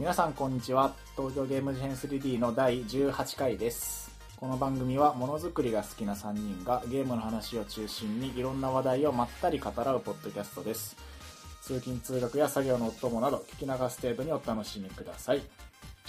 [0.00, 0.94] 皆さんこんにちは。
[1.14, 4.10] 東京ゲーム事変 3D の第18回です。
[4.38, 10.96] この番組はものづくりが好きな3人がゲームの話を中心にいろんな話題をまったり語らうポッドキャストです。
[11.60, 15.36] 通勤通学や作業のお供など聞き流す程度にお楽しみください。
[15.36, 15.44] よ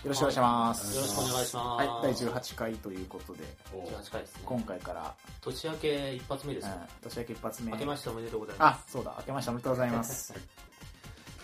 [0.06, 1.56] ろしくお願いします、よろしくお願いします。
[1.58, 4.42] はい、第18回ということで18回ですね。
[4.46, 6.76] 今回から、年明け一発目ですよ。
[6.76, 7.10] うん。
[7.10, 7.72] 年明け一発目。
[7.74, 8.78] 明けましておめでとうございます。
[8.78, 9.16] あそうだ。
[9.18, 10.71] 明けましておめでとうございます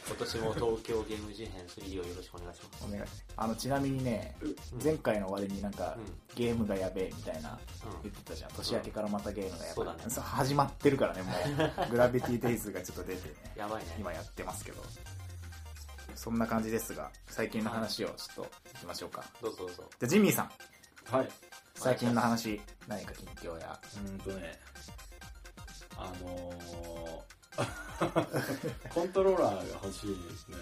[0.08, 2.86] 今年も東京ゲーム事変3をよろしくお願いします。
[2.88, 3.04] お願い
[3.36, 4.56] あのちなみにねうん。
[4.82, 6.06] 前回の終わりになんか、うん。
[6.36, 7.58] ゲームがやべえみたいなう
[8.04, 8.52] 言ってたじゃん。
[8.52, 10.00] 年明けからまたゲームがやばい、そうだね。
[10.22, 11.32] 始まってるからねも
[11.88, 11.92] う。
[11.92, 13.28] グラビティデイズがちょっと出て。
[13.28, 13.60] ねん。
[13.60, 13.96] やばいね。
[14.00, 14.82] 今やってますけど。
[16.16, 19.24] そんな感じですが最近の話をちょっといきましょうか。
[19.42, 19.84] どうぞどうぞ。
[20.00, 20.52] じゃあジミーさん。
[21.16, 21.30] はい。
[21.76, 23.80] 最近の話何か近況や。
[23.96, 24.60] うーんとね、
[25.96, 27.37] あのー、
[28.94, 30.58] コントローラーが欲しいですね。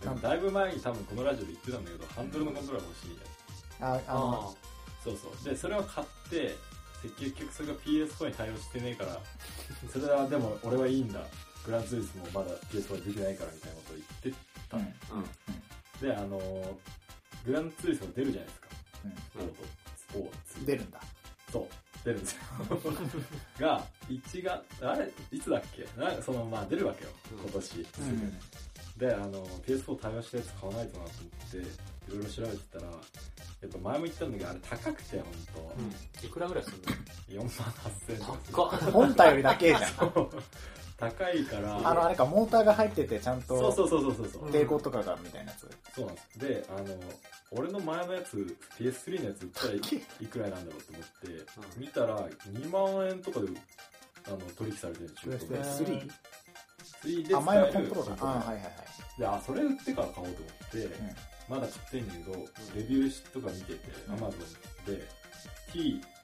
[0.00, 3.16] でもだいぶ前に多分このラジオで言ってたんだけど、ハンドルのコントローラー欲しいね。
[3.80, 4.64] ああのあ
[5.02, 5.44] そうそう。
[5.44, 6.56] で、それを買って、
[7.18, 9.20] 結局それが PS4 に対応してねえから、
[9.92, 11.20] それはでも俺はいいんだ。
[11.64, 14.76] グランツーリスもまだ PS4 に出てないからみたいなことを言ってた。
[14.76, 15.24] うんあ。
[16.02, 16.08] うん。
[16.08, 16.74] で、あのー、
[17.46, 18.68] グランツーリスも出るじゃないですか。
[19.38, 19.54] うオート、
[19.96, 20.60] スポーツ。
[20.60, 21.00] ん出るんだ
[21.50, 21.68] そう、
[22.04, 22.40] 出るんですよ。
[23.58, 25.86] が、1月、あれ、いつだっけ？
[26.00, 27.66] なんかその、まあ出るわけよ、うん今年。
[27.68, 28.38] すぐうん
[28.98, 31.62] で、あの、PS4 対応したやつ買わないとなと思って、い
[32.16, 32.88] ろいろ調べてたら、や
[33.66, 35.74] っぱ前も言ったんだけど、あれ高くて、ほんと。
[35.76, 35.82] う
[36.22, 36.26] ん。
[36.26, 36.76] いくらぐらいする
[37.30, 38.18] 4万8000円
[38.52, 38.78] 高っ。
[38.92, 39.82] 本体よりだけじゃん
[40.96, 44.50] 高いから、あのあれかモーターが入っててちゃんとそうそうそうそうそうそう。
[44.50, 45.68] 抵抗とかがみたいなやつ。
[45.94, 46.38] そうなんです。
[46.38, 46.86] で、あの、
[47.50, 50.26] 俺の前のやつ、PS3 のやつ売ったらいい。
[50.26, 51.82] くらいなんだろうと思って、うん。
[51.82, 53.48] 見たら2万円とかで、
[54.26, 55.88] あの、取引されてるんですよ。
[55.88, 56.10] 3?
[57.02, 59.20] 3であ前のコントローラーあはいはいはい。
[59.20, 60.88] で、あ、それ売ってから買おうと思って、
[61.48, 62.32] まだ買ってんだけど、
[62.74, 64.14] レビューとか見てて、うん。
[64.14, 64.30] Amazon
[64.86, 65.06] で、
[65.72, 66.00] T、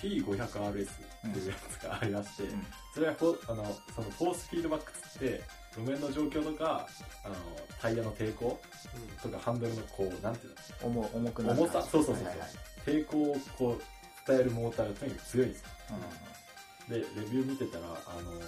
[0.00, 0.88] T500RS
[1.28, 2.66] っていうやつがありまして、うん。
[2.94, 5.42] それはフォあの、そのフォースフィードバックつって、
[5.76, 6.88] 路面の状況とか、
[7.24, 7.34] あの、
[7.80, 8.58] タイヤの抵抗
[9.22, 11.00] とかハンドルのこう、なんていうの？
[11.00, 12.24] 重重くなる重さそうそうそうそう。
[12.26, 12.50] はいはいはい。
[12.86, 15.68] 抵抗をこう、伝えるモーターがとにかく強いんですよ。
[16.88, 17.88] うで、レビュー見てたら、あ
[18.22, 18.40] の、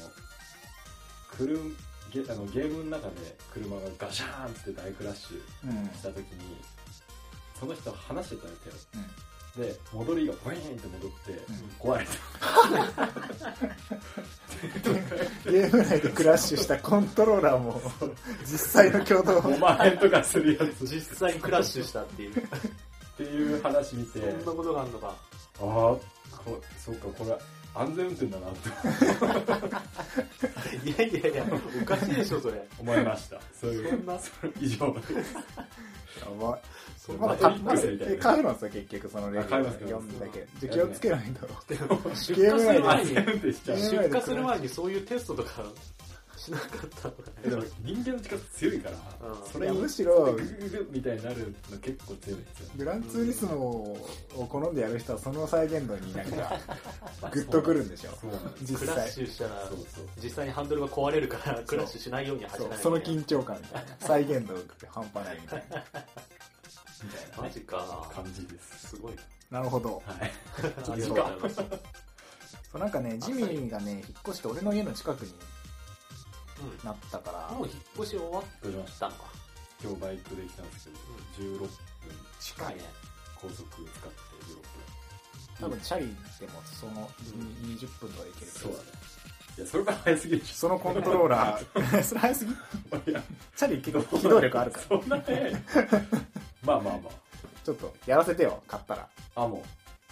[1.36, 1.58] 車
[2.10, 5.86] ゲあのゲームの中で車がガシャーンって大クラッシュんうん。
[5.88, 6.56] した時に
[7.58, 8.78] その人話してたみたいよ、
[9.58, 11.32] で戻りがポイーンって戻って、
[11.80, 12.06] 壊れ
[15.44, 15.50] た。
[15.50, 17.80] ゲーム内でクラッシュしたコントローラーも
[18.44, 19.40] 実際の共同。
[19.40, 20.86] 5万円とかするやつ。
[20.86, 22.30] 実際にクラッシュしたっていう。
[22.30, 22.36] っ
[23.16, 24.20] ていう話見て。
[24.20, 25.08] そんなことがあるのか。
[25.08, 27.36] ああこそうかこれ
[27.74, 28.68] 安全運転だなって。
[30.88, 31.44] いやいやいや、
[31.82, 32.66] おかしいでしょ、それ。
[32.78, 33.40] 思いました。
[33.60, 33.90] そういう。
[33.90, 34.18] そんな。
[34.18, 35.42] それ以上ですや
[36.40, 36.58] ば
[36.96, 37.50] そんなまだ
[38.20, 41.48] 買えるんですよ結局そのレビュー読んだけじゃあ気をつけないと。
[42.14, 45.62] 出荷ムする前に、出荷する前にそういうテストとか
[46.48, 47.14] しなかったの。
[47.14, 49.46] かでも人間の力強いから、うん。
[49.50, 52.70] それむしろググググみたいになるの結構強いんですよ。
[52.76, 53.56] グランツーリスモ
[54.36, 56.60] を好んでやる人はその再現度になんか
[57.32, 58.10] グッとくるんでしょ。
[58.62, 62.82] 実クラッ際シュしたらそうそう実際にハンドルが壊れるからクラッシュしないように走らないそう。
[62.82, 63.58] その緊張感
[64.00, 65.86] 再現度が半端ないみたいなみたいなね。
[67.38, 68.10] マジか。
[68.14, 69.12] 感じですすごい
[69.50, 70.02] なるほど。
[70.04, 70.32] はい。
[70.90, 71.14] ありがとう。
[71.14, 71.98] ございます
[72.70, 75.34] そうなんかねジミーがね引っ越して俺の家の近くにう
[76.84, 78.68] なったからんもう引っ越し終わった
[79.00, 79.24] たのか。
[79.80, 80.88] 今日バイクで来たんです
[81.38, 81.68] けど、16分
[82.40, 82.82] 近いね。
[83.40, 84.78] 高速使って16
[85.60, 87.08] 多分チャリでもその
[87.64, 88.84] に20分とかで行けるけど分そうだね。
[89.56, 92.02] いやそれが早すぎるでしそのコントローラー。
[92.02, 92.52] それ早すぎ。
[92.52, 92.56] ょ
[93.06, 93.22] いや。
[93.56, 94.84] チャリ結構機動力あるから。
[94.86, 95.52] そんな早い
[96.62, 97.10] まあまあま
[97.64, 99.08] ちょっとやらせてよ買ったら。
[99.34, 99.64] ああも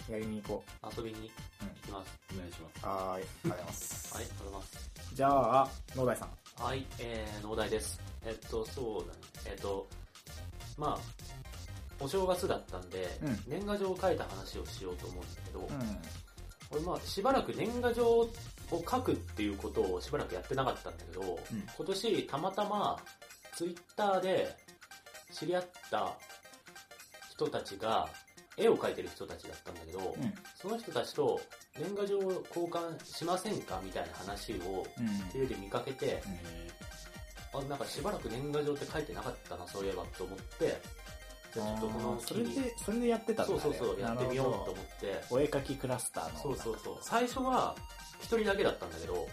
[0.09, 0.63] やりに行こ
[0.95, 2.19] 遊びに行きます。
[2.31, 2.83] うお願いします。
[2.83, 3.23] うはーい。
[3.23, 4.91] ありがとうございます、はいありがとうございます。
[5.13, 6.63] じゃあ野田さん。
[6.63, 7.99] はいえー、農大です。
[8.25, 9.19] えっとそうだね。
[9.45, 9.87] えっと
[10.77, 10.99] まあ
[11.99, 13.39] お正月だったんで、うん。
[13.47, 15.97] 年賀状を書いた話をしようと思うんだけど、うん。
[16.71, 18.29] 俺まあしばらく年賀状を
[18.71, 21.25] 書くっていうことをしばらくやってなかったんだけど、う
[21.55, 21.63] ん。
[21.75, 22.99] 今年たまたま
[23.55, 24.55] ツイッターで
[25.31, 26.15] 知り合った
[27.31, 28.07] 人たちが
[28.57, 30.33] 絵を描いてる人たちだったんだけど、うん。
[30.55, 31.39] その人たちと
[31.79, 35.07] 年賀状を交換しませんかみたいな話をうん。
[35.31, 36.71] テレビで見かけて、え
[37.53, 40.81] あなんかしばらく年賀状って書いてなかったなそういえばと思って
[41.53, 42.49] じゃあちょっとこのそれで
[42.83, 45.23] それでやってたんだそうそうそうやってみようと思うって。
[45.29, 46.97] お絵描きクラスターのそうそうそう。
[47.01, 47.75] 最初は
[48.19, 49.27] 一人だけだったんだけどうん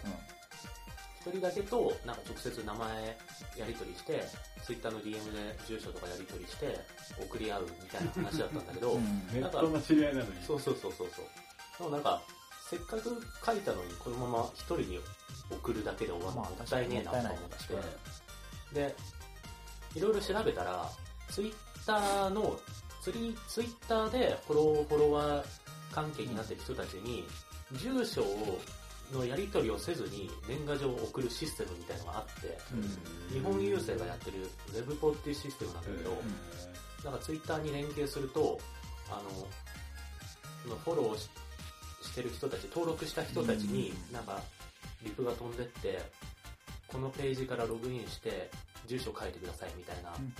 [1.25, 3.17] 一一人だけと、なんか直接名前
[3.57, 4.23] やり取りして、
[4.63, 6.77] ツイッターの DM で住所とかやり取りして、
[7.19, 10.43] 送り合うみたいな話だったんだけど、うんネットの知り合いなのに。
[10.45, 11.25] そうそうそうそうそう。
[11.79, 12.21] でもなんか、
[12.69, 14.99] せっかく書いたのにこのまま一人に
[15.51, 17.31] 送るだけで終わるのまあもったいねえなと思っ
[18.71, 18.95] てで、
[19.95, 20.89] いろいろ調べたら、
[21.29, 21.53] ツイッ
[21.85, 22.59] ターの、
[23.01, 25.45] ツリツイッターでフォロー、フォロワー
[25.91, 27.23] 関係になってる人たちに、
[27.73, 28.59] 住所を
[29.13, 32.57] のやり取りをせずに年賀状を送るシステムみたいのがあって、
[33.33, 36.17] 日本郵政がやってる Webpo っていうシステムなんだけど、
[37.03, 38.59] なんかツイッターに連携すると、
[39.09, 39.47] あの、
[40.63, 41.29] そのフォローし
[42.01, 44.41] してる人たち、登録した人たちに、なんか、
[45.03, 46.01] リプが飛んでって、
[46.87, 48.49] このページからログインして、
[48.87, 50.33] 住所書いてくださいみたいなうん。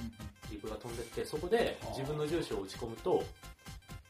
[0.52, 3.24] リプが飛んでって、そこで自分の住所を打ち込むと、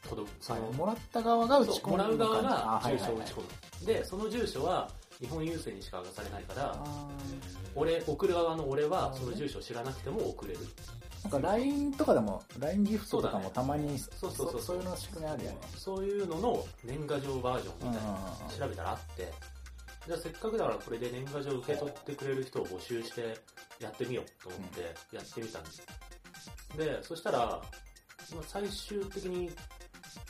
[0.06, 3.40] 届く、その、もらった側が打ち込むもらう側が住所を打ち込
[3.80, 3.86] む。
[3.86, 7.08] で、その住所は日本郵政にしか明かされないから、あ
[7.74, 10.60] 俺、送る側の俺はその住所を知らなくても送れる。
[10.60, 14.76] ーなんか LINE とかでも LINE ギフトとかもたまにそうそうそうそう。
[14.76, 15.58] いうの仕組みあるよね。
[15.76, 18.18] そういうのの年賀状バージョンみたいな
[18.58, 19.32] 調べたらあって、
[20.06, 23.36] じゃあせっかくだからこれで年賀状受け取ってくれる人を募集して
[23.80, 25.82] やってみようと思ってやってみたんです。
[26.76, 27.60] で、そしたら、ま
[28.40, 29.50] あ最終的に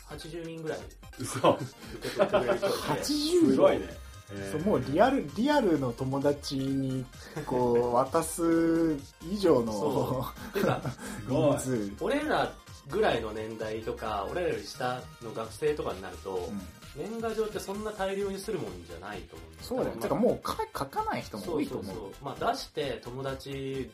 [0.09, 0.79] 80人ぐらい。
[1.19, 1.37] 嘘。
[1.49, 2.67] 受け取ってくれる人。
[2.67, 4.07] がいて、80すごいね。
[4.29, 7.05] えそうもうリアルリアルの友達に
[7.45, 8.97] こう渡す
[9.31, 10.81] 以上のそてか、
[11.25, 11.59] すごい人。
[11.59, 11.91] 数。
[12.01, 12.51] 俺ら
[12.89, 16.61] ぐらいの年代とか、俺らより下の学生とかになると、うん。
[16.95, 21.85] 年賀状ってそんな大量にするもんじゃないと思うんそうだよ、まあてかもう書書かない人もそ多いと思う。
[21.85, 22.25] うそうそう。
[22.25, 23.91] まあ出して友達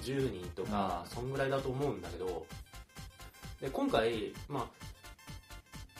[0.00, 2.46] 10人とか、そんぐらいだと思うんだけど、
[3.60, 4.66] で、今回、まあ、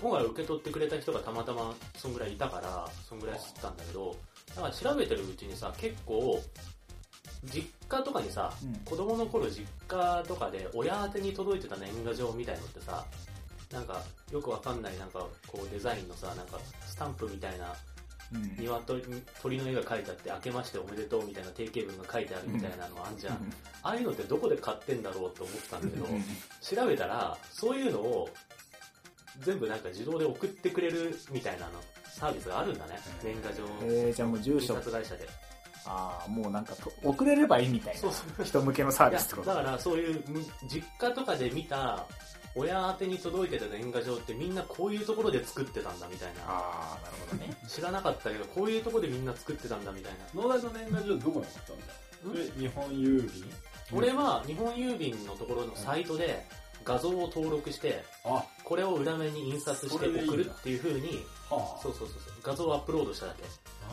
[0.00, 4.16] 今回受け取ってくれた人がたまたまそんぐらいいたから、そんぐらい知ったんだけど、
[4.54, 6.42] だから調べてるうちにさ、結構、
[7.44, 8.74] 実家とかにさ、うん。
[8.84, 13.04] 子供の頃実家とかで親宛てに届いてた年賀状みたいのってさ、
[13.72, 14.02] なんか
[14.32, 17.74] よくわかんないなんかこうデザインのさ、なんかスタンプみたいな
[18.32, 18.56] うん。
[18.58, 19.02] 鶏
[19.42, 23.34] 鳥の絵が描いてあって、明けましておめでとうみたいな定型文が書いてあるみたいなのあんじゃん。
[23.82, 26.06] ああいうのってどこで買ってんだろうと思ったんだけど、
[26.60, 28.28] 調べたら、そういうのを
[29.38, 31.72] 全部なんか自動で送ってくれるみたいなの
[32.04, 32.98] サービスがあるんだね。
[33.22, 35.28] 年賀状、えー、じゃあもう住印所刷会社で。
[35.86, 38.38] ああもうなんかと送れればいいみたいそうそう。
[38.38, 39.48] な人向けのサービスってこと。
[39.48, 42.04] だからそういうむ実家とかで見た
[42.54, 46.42] 親宛てに届いてた年賀状ってみんなこういうところで作ってたんだみたいな。
[46.46, 47.56] ああなるほどね。
[47.66, 50.42] 知らなかったけど、こういうところでみんな作ってたんだみたいな。
[50.42, 51.84] 農大の年賀状どこにあったんだ？
[52.22, 53.50] それ日本郵便？
[53.92, 56.44] 俺は日本郵便のところのサイトで
[56.84, 61.82] 画像を登録して、あ、これを裏面に印刷して送るっていう風に、はあ。
[61.82, 63.34] そうそうそうそう、画像をアップロードしただ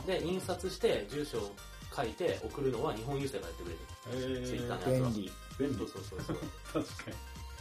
[0.06, 0.19] け。
[0.19, 1.56] で、印刷して住所を
[1.95, 4.44] 書いて送るのは日本郵政がやってくれる。
[4.44, 5.88] えツイッターのー、便利便利そう。
[5.88, 6.38] そうそう
[6.74, 6.84] そう。
[6.86, 7.18] 確かに。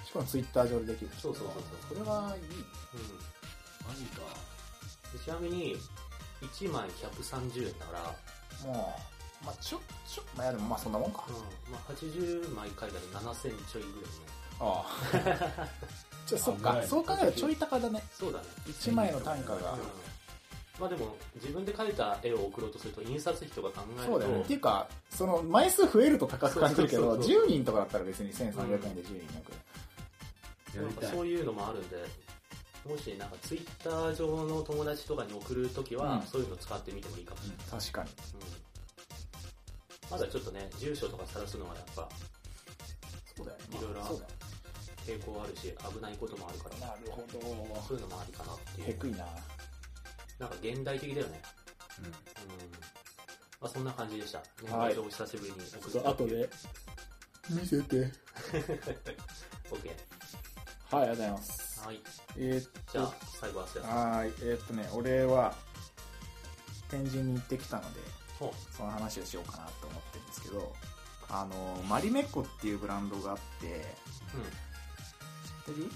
[0.06, 2.48] しかもツイッター上でできるそうそうそうそれはいいうん
[3.88, 4.22] マジか。
[5.12, 5.76] でちなみに、
[6.42, 7.92] 1枚130円だか
[8.62, 8.94] ら、も
[9.42, 11.32] うまあちょちょまあでもまあそんなもんかう
[11.70, 14.35] ん、まあ80枚書いたら7000ちょいぐらいね。
[14.60, 15.68] ああ。
[16.26, 18.02] じゃあそっかそう考えるとちょい高だね。
[18.12, 18.44] そうだね。
[18.66, 19.80] 1枚の単価がうん
[20.78, 24.42] まあでも、自分で描いた絵を送ろうとすると、印刷費とか考えると、そうだよね。
[24.42, 27.46] っていうかその枚数増えると高く感じるけどそうそうそうそう。
[27.46, 29.52] 10人とかだったら別に1300円で10人なく
[30.74, 31.10] なんやりたい。
[31.10, 31.96] かそういうのもあるんで、
[32.86, 36.22] もしなんかツイッター上の友達とかに送るときは、うん。
[36.26, 37.66] そういうの使ってみてもいいかもしれない。
[37.80, 38.10] 確かに。
[38.10, 40.10] うん。
[40.10, 42.06] まだちょっとね、住所とか晒すのはやっぱ
[43.34, 43.78] そうだよね。
[43.78, 44.30] いろいろそうだよ
[45.06, 47.40] 抵抗あるし、危ないこともあるから、なるほど
[47.86, 48.90] そういうのもありかなっていう。
[48.90, 49.18] へくいな
[50.38, 51.42] なんか現代的だよね。
[52.00, 52.12] うんうん。
[53.60, 54.42] まあそんな感じでした。
[54.60, 56.10] 年はい賀状を久しぶりに送った。
[56.10, 56.50] 後で
[57.50, 57.96] 見せて
[59.70, 59.90] OK。
[60.90, 62.00] はいありがとうございますはい。
[62.36, 64.12] えーっじゃあ、最後はすやさん。
[64.16, 65.54] はーいえーっとね俺は
[66.90, 68.00] 天神に行ってきたので
[68.38, 70.72] ほその話をしようかなと思ってるんですけど
[71.28, 73.84] あのマリメッコっていうブランドがあって
[74.65, 74.65] 知
[75.72, 75.90] ってる？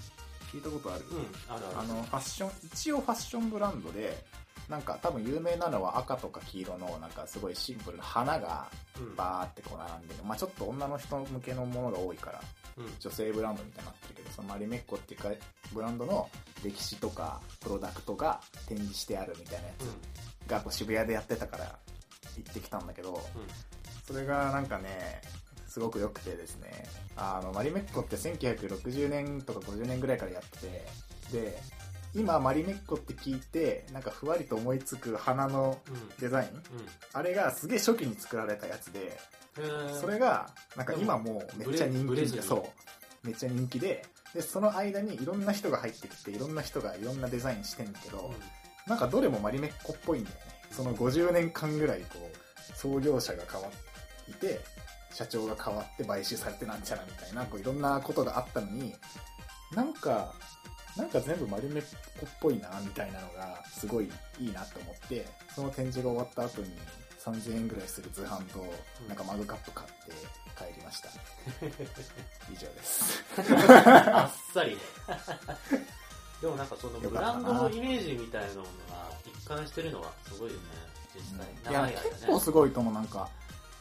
[0.51, 1.17] 聞いたことある、うん。
[1.17, 1.79] うん、あるある。
[1.79, 4.23] あのファッション一応ファッションブランドで
[4.69, 8.67] なんか多分有名なのは赤とか黄色のなんかすごいシンプルな花が
[8.99, 12.41] うん、バーってこう並んでる、まあ、ちょっと女の人向けのものが多いから
[12.77, 12.85] うん。
[12.99, 15.29] 女性ブランドみたいになってるけどそのマリメッコっていうか
[15.73, 16.29] ブランドの
[16.63, 19.87] 歴史とかプロダクトが展示してあるみたいなやうん。
[20.47, 21.79] つがこう渋谷でやってたから
[22.37, 23.19] 行ってきたんだけど
[24.05, 25.21] それがなんかね
[25.71, 26.85] すごく良くてですね。
[27.15, 30.85] あのマリメッコって1960年とか50年ぐらいからやってて
[31.31, 31.61] で
[32.13, 36.09] 今マリメッコって聞いてなんかふわりと思いつく花のうん。
[36.19, 36.49] デザイン？
[36.49, 36.61] うん。
[37.13, 39.17] あれがすげえ初期に作られたやつで
[39.99, 42.55] それがなんか今もうめっちゃ人気でそ
[43.23, 43.27] う。
[43.27, 48.33] めっちゃ人気ででその間にいろんな人が入ってきていろんな人がいろんなデザインしてんだけど、うん。
[48.89, 50.41] なんかどれもマリメッコっぽいんだよね。
[50.71, 54.59] その50年間ぐらいこう創業者が変わっていて
[55.13, 58.93] 社長が変わって買収されてなんちゃらみたいなこういろんなことがあったのに
[59.73, 60.33] なんか
[60.97, 61.83] なんか全部マリメッ
[62.19, 65.25] コっぽいなみたいなのがすごいいいなと思って
[65.55, 66.69] その展示が終わった後に
[67.23, 68.65] 3000円ぐらいする通販と
[69.07, 70.11] なんかマグカップ買って
[70.57, 71.09] 帰りました。
[72.51, 73.23] 以上です。
[74.09, 74.81] あっさりね。
[76.41, 78.67] でもなんかそのブランドのイメージみたいなのが
[79.25, 80.61] 一貫してるのはすごいよね。
[81.15, 82.93] 実際、いや結構すごいと思う。
[82.93, 83.29] なんか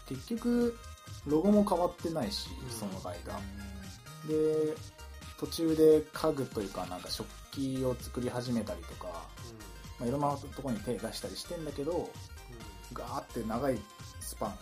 [0.06, 0.78] 結局
[1.27, 2.71] ロゴも変わってないし、うん。
[2.71, 3.39] その間。
[4.29, 4.75] で
[5.39, 9.07] 途中で家具というかなんか食器を作り始めたりとか、
[9.99, 12.11] まあ、いろんなところに手出したりしてんだけど
[12.93, 13.79] ガーって長い
[14.21, 14.55] スパン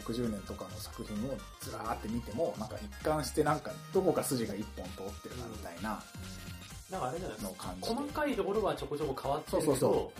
[0.00, 6.02] 60年とかの作品をずらーって見てもなんか一貫してなんかどこか筋が一本通ってるなみたいな
[6.90, 10.12] なんかあれだよねのを感じて、細かいところはちょこちょこ変わってるけどそうそうそ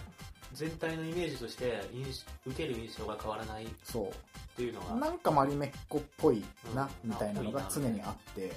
[0.57, 4.11] 全体のイメージとして印受ける印象が変わらないっそ
[4.57, 4.95] ていうのが。
[4.95, 6.43] うなんかマリメッコっぽい
[6.75, 7.11] な、うん。
[7.11, 8.53] みたいなのが常にあって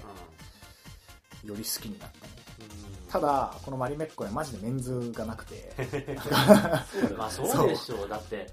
[1.44, 2.26] うより好きになった。
[2.26, 2.34] ね
[3.08, 3.12] ん。
[3.12, 5.74] ただこのマリメッコねマジでメンズがなくて。
[7.12, 7.68] うんまあ そう。
[7.68, 8.10] でしょう。
[8.10, 8.50] だって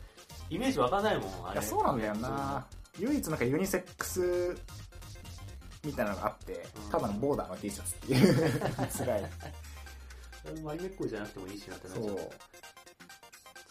[0.51, 1.61] イメージわかんないもんあれ。
[1.61, 2.67] いやそうなんだよな。
[2.99, 4.57] 唯一なんかユニセックス
[5.85, 6.91] みたいなのがあってうん。
[6.91, 8.61] ただのボーダーの T シャツっていう。
[8.91, 9.31] 辛い。
[10.65, 12.31] マリメッコじゃなくてもいいしなってなっちゃう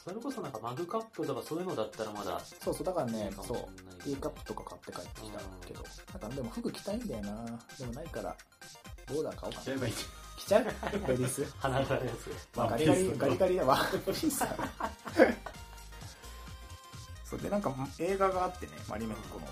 [0.06, 3.58] それこそなんかマグカップとかそういうのだったらまだそうそうだからねそう。
[4.04, 5.40] ティーカップとか買って帰ってきた。
[5.68, 5.84] けど
[6.22, 7.46] なんかでも服着たいんだよな。
[7.80, 8.36] でもないから
[9.08, 9.66] ボーダー買おうかな。
[9.66, 9.94] ちゃえばいい。
[10.38, 10.64] 着ちゃう？
[10.66, 11.46] レディース。
[11.58, 12.30] 鼻があるやつ。
[12.56, 13.80] まあ、ワガリガリガリガリだわ。
[14.14, 14.30] ピ
[17.26, 19.48] そうでなんか映画があってねマリメッコの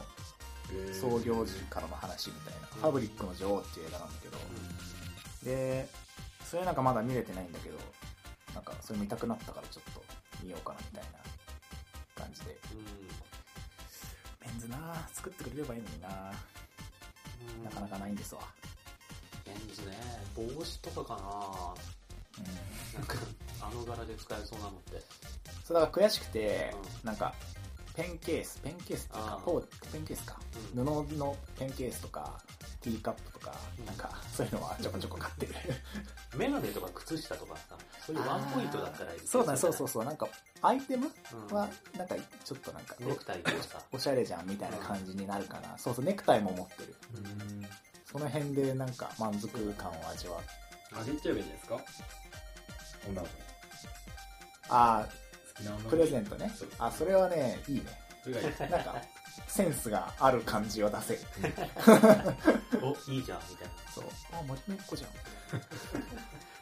[0.94, 2.82] 創業時からの話みたいな「うん。
[2.82, 4.38] ファブリックの女王」っていう映画なんだけど、
[5.46, 5.90] で
[6.46, 7.78] それなんかまだ見れてないんだけど
[8.54, 10.04] なんかそれ見たくなったからちょっと
[10.44, 12.52] 見ようかなみたいな感じで。
[12.52, 13.34] うん
[14.46, 14.78] メンズな
[15.14, 16.34] 作ってくれればいいのにな
[17.58, 17.64] うん。
[17.64, 18.42] なかなかないんですわ。
[19.48, 19.98] メンズね。
[20.36, 21.76] 帽子とかか
[22.38, 22.44] うん。
[22.94, 23.16] ななんか
[23.62, 25.02] あの柄で使えそうなのって。
[25.64, 27.34] そうだから悔しくて、うなんか
[27.96, 30.40] ペンケースペンケースっていうかポーペンケースか。
[30.76, 30.86] うん。
[30.86, 32.40] 布のペンケースとか
[32.82, 33.86] ティーカップとかうん。
[33.86, 35.54] なんかそういうのはちょこちょこ買ってる。
[36.36, 40.06] メガネとか靴下とかさそういうワンポイントだったらいいそうだねそうそうそそう。
[40.06, 40.28] なんか
[40.62, 41.56] アイテムうん。
[41.56, 43.64] はなんかちょっとなんかネクタイとか。
[43.64, 46.96] さおしゃれじゃんみたいな感じになるかな、そうそうネクタイも持ってる。
[47.16, 47.68] うん。
[48.12, 50.42] その辺でなんか満足感を味わう。
[51.00, 51.80] あげちゃえばいいんじゃないですか？
[53.08, 53.34] 女の子。
[53.38, 53.44] に
[54.70, 55.08] ああ
[55.90, 56.52] プレゼントね。
[56.80, 57.84] あそれはねいいね。
[58.70, 58.96] なんか
[59.48, 61.14] センスがある感じを出せ。
[61.16, 61.20] る
[62.82, 64.06] おいいじゃんみたいそう。
[64.34, 65.12] あマリメッコじゃん。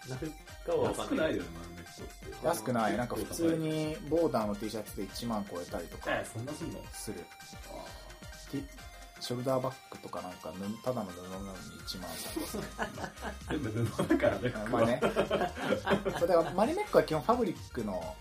[0.10, 0.32] ななる
[0.66, 1.38] かはわかんない。
[1.38, 2.08] 安くないよねマルメットっ
[2.42, 2.46] て。
[2.48, 2.98] 安くない。
[2.98, 6.84] なんか普通にボーダーの T シャツで1万超えたりとかえそんなすんの？
[6.92, 7.24] する
[9.22, 15.00] ショルダーバッグとかなんかぬただの布なのに1万3000全部布だからね円まあね。
[16.20, 18.16] そうだからマリメッコは基本ファブリックの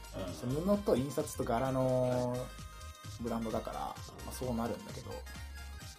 [0.45, 0.76] うん。
[0.76, 2.37] 布と印刷と柄の
[3.21, 3.95] ブランドだから、ま
[4.28, 5.11] あ、そうなるんだけど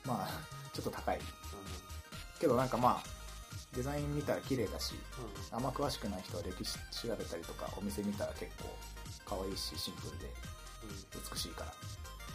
[0.06, 0.30] まあ
[0.74, 1.20] ちょっと高い。
[2.40, 3.04] けどなんかまあ
[3.76, 4.94] デザイン見たら綺麗だし
[5.52, 5.58] うん。
[5.58, 6.78] あんま詳しくない人は歴史
[7.08, 8.70] 調べたりとかお店見たら結構
[9.26, 10.26] 可愛いしシンプルで
[10.84, 11.22] うん。
[11.34, 11.74] 美しいから。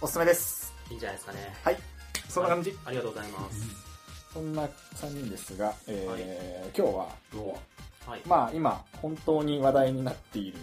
[0.01, 0.75] おすすめです。
[0.91, 1.57] いいんじゃないですかね。
[1.63, 1.77] はい
[2.29, 3.87] そんな感じ、ありがとうございます。
[4.33, 7.09] そんな3人ですが、えー今日は
[8.07, 8.21] はい。
[8.27, 10.59] まあ今本当に話題になっている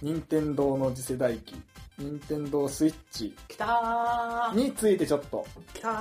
[0.00, 1.54] 任天堂の次世代機
[1.98, 4.56] 任天堂スイッチきたー。
[4.56, 5.46] についてちょっと。
[5.72, 5.92] きたー。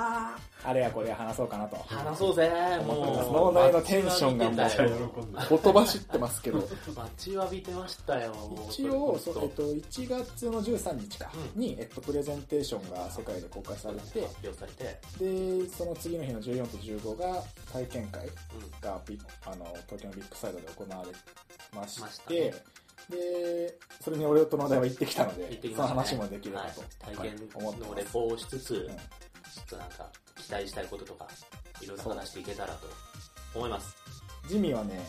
[0.63, 1.77] あれやこれや話そうかなと。
[1.77, 2.51] 話そうぜ。
[2.81, 3.29] 思ってます。
[3.29, 5.11] もう脳内のテンションがもう待ちわびてたよ。
[5.15, 6.57] 喜んだほとばしってますけど。
[6.59, 6.69] 待
[7.17, 8.71] ちわびてましたよもう。
[8.71, 14.99] 一応そえっと、1月の13日かうんに、えっと、プレゼンテーションが世界で公開されて発表されて。
[15.19, 18.31] でその次の日の14と15が体験会うん。
[19.45, 21.11] あの東京のビッグサイドで行われ
[21.73, 22.53] まして
[23.09, 27.15] でそれに俺との題は行ってきたので行ってきその話もできればと、はい。
[27.15, 27.89] 体験思ってます。
[27.89, 28.87] のレポをしつつ、うん。
[28.87, 31.27] ちょっとなんか期待したいこととか
[31.81, 32.87] いろいろ話していけたらと
[33.53, 33.95] 思います。
[34.47, 34.99] ジミーはね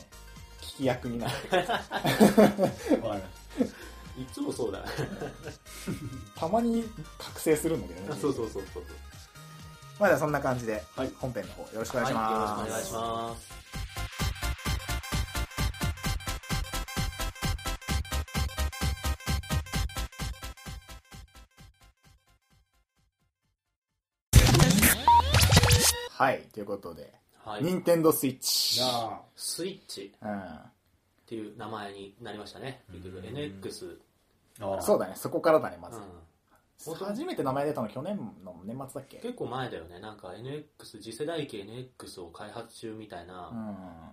[0.61, 1.33] 聞き役になる。
[1.59, 1.77] わか
[2.93, 3.71] りまし
[4.19, 4.83] いつもそうだ。
[6.35, 6.85] たまに
[7.19, 8.83] 覚醒するんだけどね そうそうそうそう
[9.99, 11.13] まあじゃあそんな感じではい。
[11.19, 13.66] 本編の方よろしくお願いします、はい、よろしくお願いします
[26.19, 27.13] はいということで、
[27.45, 27.63] はい。
[27.63, 30.73] 任天堂スイッチなスイッチうんっ
[31.27, 32.83] ていう名前になりましたね。
[32.93, 33.99] 結局うん NX。
[34.61, 36.95] あそうだねそこからだねまず、うん。
[36.95, 39.19] 初めて名前出たの去年の年末だっけ？
[39.19, 39.99] 結構前だよね。
[40.01, 40.65] なんか NX、
[41.03, 43.49] 次世代機 NX を開発中みたいな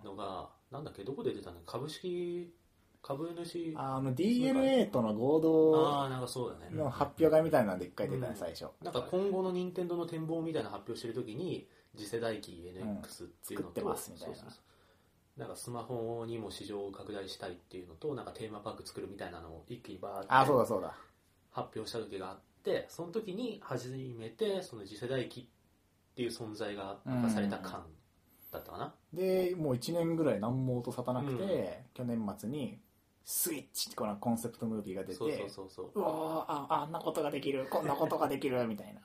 [0.03, 1.59] うんのが、なんだっけ、どこで出たの？
[1.65, 2.53] 株式、
[3.01, 6.75] 株主、ああの DNA との合同あー、なんかそうだね。
[6.75, 14.35] の発表会みたいなんで一回出たねうん最初なんか今後の任天堂の展望みたいな発表してるときに次世代機 NX っていうのと、作ってますみたいな。
[14.35, 14.59] そうそうそ
[15.37, 15.39] う。
[15.39, 20.93] なんかスマホにも市場を拡大したいっていうのとなんかテーマパーク作るみたいなのを一気にバーってあそうだそうだ。
[21.51, 25.45] 発表した時があってその時に初めてその次世代機っ
[26.15, 27.85] ていう存在が明かされた感
[28.51, 31.69] だったかな、でもう1年ぐらい何も音沙汰なくて、うん。
[31.95, 32.79] 去年末に
[33.25, 35.91] 「スイッチ」ってこのコンセプトムービーが出てそうそうそうそう。
[35.95, 36.13] うわー
[36.47, 39.01] ああんなことができるこんなことができるみたいな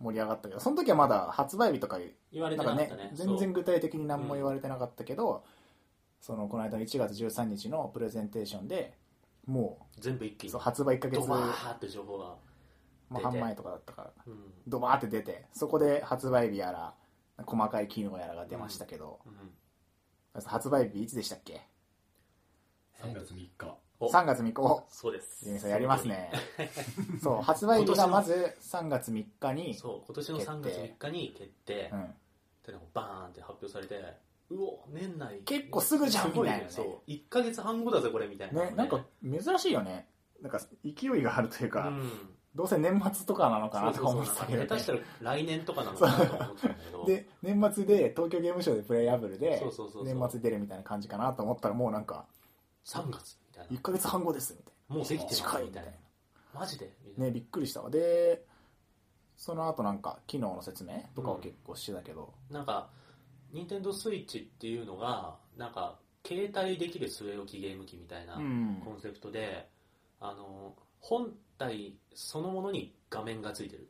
[0.00, 1.98] 盛り上がったけどその時はまだ発売日とか
[2.32, 3.10] 言われてなかったね。
[3.14, 5.44] 全然具体的に何も言われてなかったけど、
[6.20, 8.96] そのこの間の1月13日のプレゼンテーションで
[9.46, 10.52] もそう全部一気に。
[10.52, 12.36] 発売1ヶ月ドバーって情報が、
[13.10, 14.52] まあ、半前とかだったからうん。
[14.66, 16.94] ドバーって出てそこで発売日やら
[17.44, 19.28] 細かい機能やらが出ましたけど、う
[20.38, 20.42] ん。
[20.44, 21.62] 発売日いつでしたっけ
[23.00, 23.50] ？3月3日。
[23.66, 24.60] お3月3日。
[24.62, 24.84] お。
[24.88, 25.44] そうです。
[25.44, 26.30] ジミーさんやりますね。
[27.22, 31.90] そう発売日がまず3月3日にそう今年の3月3日に決定。
[31.92, 32.14] うん、
[32.94, 33.96] バーンって発表されて
[34.50, 35.40] うお年内。
[35.44, 36.66] 結構すぐじゃんみたいなね。
[36.68, 37.10] そう。
[37.10, 40.06] 1ヶ月半後だぜこれみたいなねなんか珍しいよね。
[40.40, 42.10] なんか勢いがあるというか、うん。
[42.54, 47.04] どうせ年末とかなのかなとか思ってたけど、下手したら来年とかなのかなと思ってたんだけど。
[47.04, 49.62] で年末で東京ゲームショウでプレイアブルで
[50.04, 52.26] 年末出るみたいな感じかなと思ったらもうなんか
[52.84, 53.36] 3月。
[53.47, 54.96] みたい1ヶ月半後ですみたいな。
[54.96, 55.48] もうできてますな。
[55.50, 55.90] 近いみたいな。
[56.54, 56.90] マジで？
[57.16, 57.90] ねびっくりしたわ。
[57.90, 58.42] で
[59.36, 62.88] その後なんか機能の説明とかを結構してたけど、ななんか
[63.52, 68.82] 任天堂スイッチっていうのがなんか携帯できる据え置きゲーム機みたいなうん。
[68.84, 69.68] コンセプトで、
[70.20, 73.88] あの本体そのものに画面がついてる。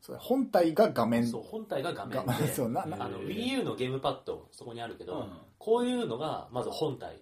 [0.00, 1.26] それ本体が画面。
[1.26, 5.28] そう本体が画面がでそうななあのへー WiiU のゲームパッドそこにあるけど、うん。
[5.58, 7.14] こういうのがまず本体。
[7.14, 7.20] うん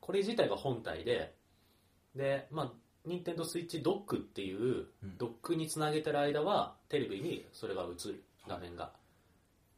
[0.00, 1.34] これ自体が本体で
[2.14, 2.72] でまあ
[3.04, 5.18] 任天堂スイッチドックっていううん。
[5.18, 8.92] ドックにつなげてる間はテレビにそれが映る画面が。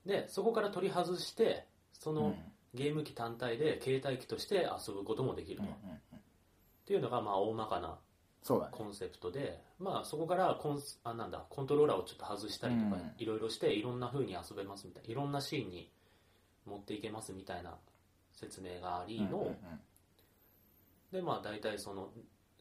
[0.07, 2.35] でそこから取り外してそのうん。
[2.75, 6.19] ゲーム機単体で携帯機として遊ぶこともできると、っうん
[6.85, 7.99] ていうのがまあ大まかな
[8.71, 15.91] コンセプトで、まあ、そこからコンスあなんだコントローラーをちょっと外したりとかうんいろいろしていろんな風に遊べますみたいないろんなシーンに
[16.67, 17.75] 持っていけますみたいな
[18.39, 19.55] 説明がありの、うんうんうん。
[21.13, 22.09] でまあ大体その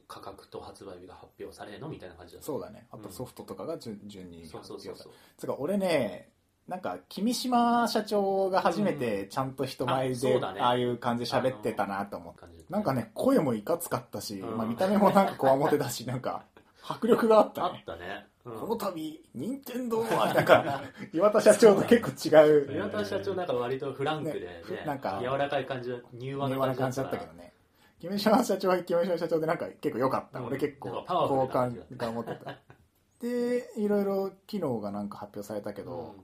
[0.07, 1.89] 価格と発売日が発表されの？
[1.89, 2.45] みたいな感じだった。
[2.45, 2.87] そうだね。
[2.91, 5.11] あとソフトとかが順順にそうそうそう発そう。
[5.11, 6.29] 表されつうか俺ね
[6.67, 12.57] なんか君島社長が初めてちゃんと人前あでああいう感じで喋ってたなと思って感じ。
[12.57, 14.57] だったなんかね声もいかつかったし、うん。
[14.57, 16.43] まあ、見た目もなんかこわもてだしなんか
[16.89, 17.79] 迫力があっあたね。
[17.81, 18.59] ったね、うん。
[18.59, 20.81] この度任天堂はなんか
[21.13, 22.73] 岩田社長と結構違う。
[22.73, 24.61] 岩田社長なんか割とフランクで、ねね。
[24.63, 27.53] ふなんか柔らかい感じの柔和な感感じだったけどね。
[27.99, 30.45] 君島社長は君島社長でなんか結構良かった、うん。
[30.45, 32.55] 俺結構なんかパワフル好な感が持ってた。
[33.19, 36.23] でいろいろ機能がなんか発表されたけど、うん。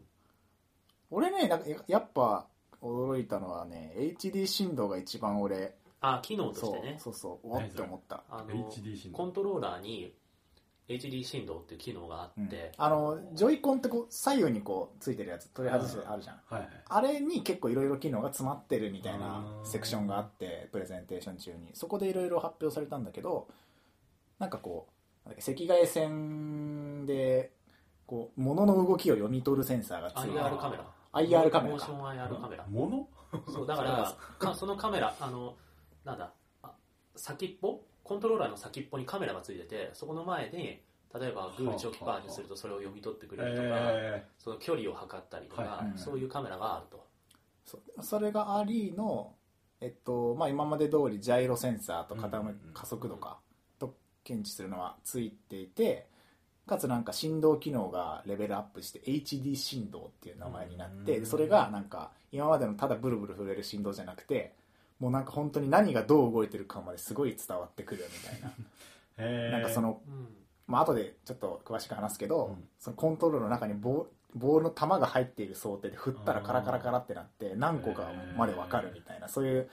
[1.12, 2.48] 俺ねなんかややっぱ
[2.82, 6.98] 驚いたのはね HD 振動が一番俺あ機能としそうてね。
[7.00, 9.18] そうそうおって思った、あの HD 振動。
[9.18, 10.14] コントローラーに
[10.88, 12.46] HD 振動っていう機能があうん。
[12.46, 16.42] って、あのジョイコンってこう左右にこうついてるやつ取り外してあるじゃん。
[16.46, 16.70] はいはい。
[16.90, 19.66] あれに結構いろいろ機能が詰まってるみたいなうん。
[19.66, 21.70] セクションがあってプレゼンテーション中に。
[21.74, 23.48] そこでいろいろ発表されたんだけど
[24.40, 24.88] なんかこ
[25.26, 27.52] うなんだっけ赤外線で
[28.06, 30.86] こう物の動きを読み取るセンサーがついて IR カメラ。
[31.14, 31.62] IR カメラか。
[31.62, 32.66] モーション IR カメラ。
[32.68, 33.08] もの
[33.48, 35.56] そうだからかそのカメラあの
[36.04, 36.72] なんだあ
[37.16, 40.82] 先っぽコントローラーの先っぽにカメラがついててそこの前に
[41.20, 45.92] 例えばグーチョキパーにするとそれを読み取ってくれるとか、えその距離を測ったりとか、はい。
[45.92, 45.98] うん。
[45.98, 47.06] そういうカメラがあると。
[47.66, 49.34] そうそれがありの、
[49.80, 53.38] えっとまあ、今まで通りジャイロセンサーと傾うん加速度か
[53.80, 56.08] と検知するのはついていて
[56.66, 64.54] かつなんか振動機能がレベルアップして HD 振動っていう名前になってうんそれがなんか今までのただブルブル震える振動じゃなくて
[65.04, 68.52] もうなんか本当に何がどう動いてるかまですごい伝わってくるみたいな。
[69.18, 70.30] えなんかその、うん。
[70.66, 72.64] まあ後でちょっと詳しく話すけど、うん。
[72.80, 79.70] そのコントロールの中にボーボールの球が入っている想定で振ったらカラカラカラってなって何個かまで分かるみたいなそういう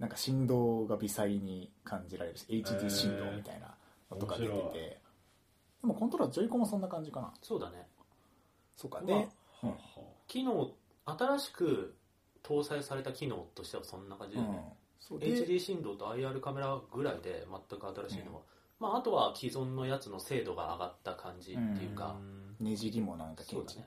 [0.00, 3.76] なんか振動が微細に感じられるし HD 振動みたいな
[4.10, 5.00] のとか出てて。
[5.82, 6.26] でもコントロー。
[6.26, 7.86] ラージョイコンもそんな感じかなそうだね
[8.74, 8.98] そうか。
[8.98, 9.20] まあで、は
[9.62, 9.74] あは
[10.26, 10.72] 機能、
[11.06, 11.94] 新しく
[12.44, 14.76] 搭載された機能としてはそんな感じうんだよね。。
[15.00, 15.18] そう。
[15.18, 18.40] で、HD 振動と IR カメラぐらいで全く新しいのは、
[18.78, 22.16] まあ、あとは既存のやつの精度が上がった感じっていうあか、
[22.60, 23.86] ねじりもなんかそうだね。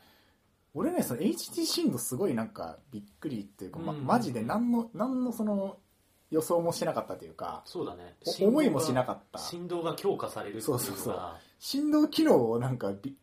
[0.74, 4.06] 俺ね、その HD 振動すごいなんかびっくりっていうか、ま、うん。
[4.06, 5.78] マジで何の、何のその
[6.30, 8.16] 予想もしてなかったというか、そうだね。
[8.42, 9.40] お思いもしなかっった。
[9.40, 10.84] 振動が強化されるっていうのが。
[10.84, 11.20] そうそうそう。
[11.60, 13.16] 振動機能をなんかび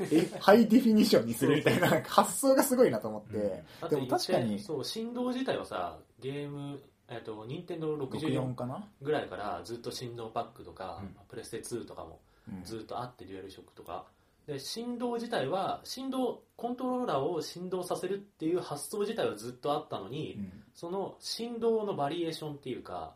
[0.00, 3.46] えハイディフィニッションにするみたいな発想がすごいなと思って、でも
[3.80, 4.58] だって言って確かに。
[4.60, 11.16] そう振動自体はさゲームえっと任天堂64 64かな、ぐらいからずっと振動パックとか、うん。
[11.28, 12.64] プレステ2とかもうん。
[12.64, 14.06] ずっとあってデュアルショックとか。
[14.46, 20.52] で振動自体は振動コントローラーを振動させるっていう発想自体はずっとあったのに、うん。
[20.74, 23.14] その振動のバリエーションっていうか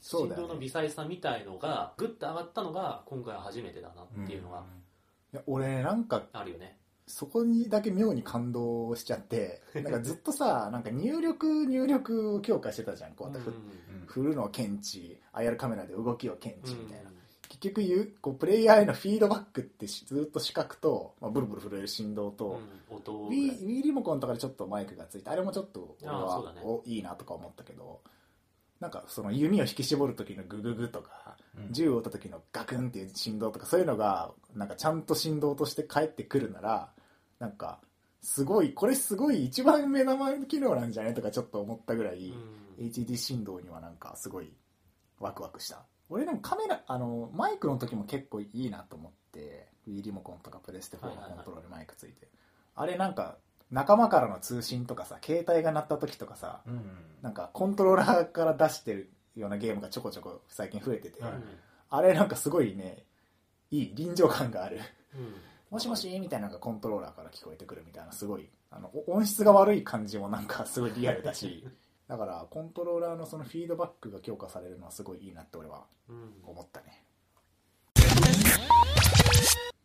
[0.00, 4.62] 振動の微細さみたいのがグッと上がったのが今回初めてだなっていうのがい
[5.32, 26.60] や俺なんかあるよね、そこにだけ妙に感動しちゃって なんかずっとさなんか入力入力を強化してたじゃんこうやって振うん振るのを検知 IR カメラで動きを検知みたいな、うん結局言うこうプレイヤーへのフィードバックってしずっと視覚と、まあ、ブルブル震える振動と、うん音ぐら Wii リモコンとかでちょっとマイクがついてあれもちょっと俺はね。
[26.64, 28.00] おいいなとか思ったけど
[28.80, 31.72] なんかその弓を引き絞る時のグググとかうん。
[31.72, 36.90] 銃を撃った時のガクンっていう振動とかそういうのがなんかちゃんと振動として返ってくるなら
[37.38, 37.80] なんか
[38.22, 42.28] すごいこれすごい一番目玉の機能なんじゃないとかちょっと思ったぐらい、
[42.78, 42.86] うん。
[42.86, 44.52] HD 振動にはなんかすごい
[45.18, 45.84] ワクワクした。
[46.08, 52.28] 俺でもカメラあのマイクの時も結構いいなと思って Wii リモコンとかプレステ4のコントロールマイクついて、
[52.74, 53.36] あれなんか
[53.70, 56.82] 仲間からの通信とかさ携帯が鳴った時とかさうん
[57.22, 61.32] なんかコントローラーから出してるようなゲームがちょこちょこ最近増えてて、はい。
[61.90, 63.04] あれなんかすごいね
[63.70, 64.80] いい臨場感がある。
[65.14, 65.34] うん。
[65.70, 71.64] もしもしみたいなのがコントローラーから聞こえてくるみたいなすごいあのお音質が悪い感じもなんかすごいリアルだし
[72.08, 76.32] だからコントローラーのそのフィードバックが強化されるのはすごいいいなって俺はうん。
[76.44, 77.04] 思ったね。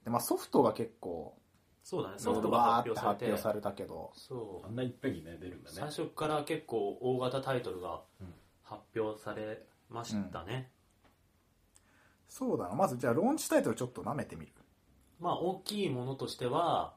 [0.04, 1.38] で、まあ、ソフトが結構
[1.86, 2.16] そうだね。
[2.18, 3.26] ソフトが発表されて。
[3.26, 4.12] 発表されたけど。
[4.16, 4.68] そう。
[4.68, 5.76] あんないっぺんにね出るんだね。
[5.78, 8.34] 最初から結構大型タイトルがうん。
[8.64, 10.72] 発表されましたね、
[12.28, 12.74] そうだな。
[12.74, 14.52] まずじゃあローンチタイトルちょっと舐めてみる。
[15.20, 16.96] まあ大きいものとしては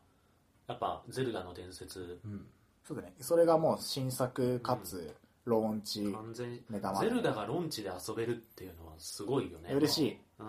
[0.67, 2.21] やっぱ「ゼルダの伝説。
[2.25, 2.47] うん。
[2.85, 3.13] そうだね。
[3.21, 6.99] それがもう新作かつローン」チ、完全に目玉。
[7.01, 9.75] ゼルダがロンチで遊べるっていうのはすごいよね。
[9.75, 10.47] 嬉しい、うん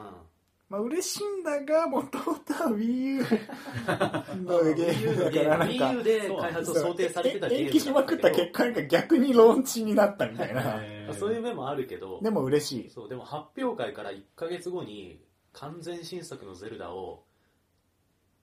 [0.69, 3.21] まあ嬉しいんだがもともとは WiiU
[4.43, 5.85] のゲームだからなんか。
[5.89, 10.79] Wii U で開発を想定されてたゲーム延期しまくった結果なんか逆にローンチになったみたいな。
[11.13, 12.21] そういう面もあるけど。
[12.21, 12.89] でも嬉しい。
[12.89, 15.19] そうでも発表会から1ヶ月後に
[15.53, 17.23] 完全新作のゼルダを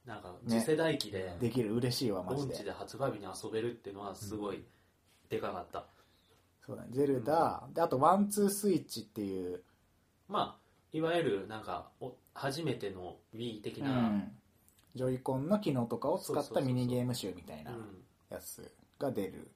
[0.05, 1.75] なんか次世代機でできる。
[1.75, 2.49] 嬉しいわマジで。
[2.49, 4.65] ロンチで発売日に遊べるっていうのはすごい
[5.29, 5.87] でかかった、
[6.65, 6.89] そうだね。
[6.91, 9.63] ゼルダ、であとワンツースイッチっていう、
[10.29, 14.33] まあいわゆるなんかお初めての Wii 的な、うん。
[14.95, 19.51] ジョイコンの機能とかを使ったそうそうそうそうミニゲーム集みたいなうんやつが出る。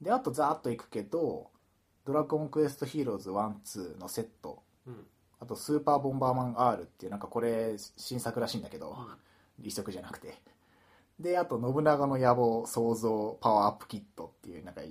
[0.00, 1.50] であとザーッといくけど
[2.04, 4.62] 「ドラゴンクエストヒーローズ1-2」のセット。
[4.86, 5.06] うん。
[5.38, 8.96] あと「スーパーボンバーマン R」っていうなんかこれ新作らしいんだけど、
[9.62, 10.40] 移植じゃなくて。
[11.18, 14.90] であと「信長の野望創造パワーアップキット」っていうなんかよ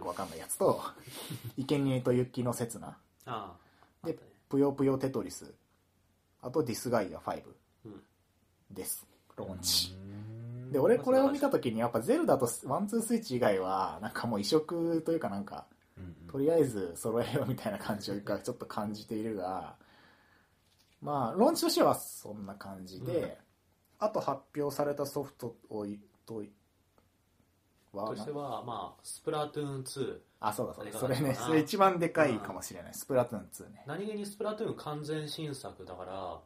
[0.00, 0.80] くわかんないやつと
[1.56, 2.98] 「生贄と雪の刹那。
[3.26, 3.56] あ
[4.02, 5.52] あであったねぷよぷよテトリス。
[6.40, 7.42] あと「ディスガイア5
[7.86, 8.02] うん」
[8.70, 9.06] です。
[9.36, 9.94] ローンチ。
[9.94, 10.72] うん。
[10.72, 19.76] で俺これを見た時にやっぱゼルダとワンツースイッチ以外はなんかもう移植というかなんかうんとりあえず揃えようみたいな感じをちょっと感じているが
[21.00, 23.32] まあローンチとしてはそんな感じで、うん。
[24.00, 26.42] あと発表されたソフトをいと
[27.92, 30.90] はとしてはまあスプラトゥーン2あそうだそうだ。
[30.96, 32.94] あそれねあそれ一番でかいかもしれない。
[32.94, 33.84] スプラトゥーン2ね。
[33.86, 36.40] 何気にスプラトゥーン完全新作だから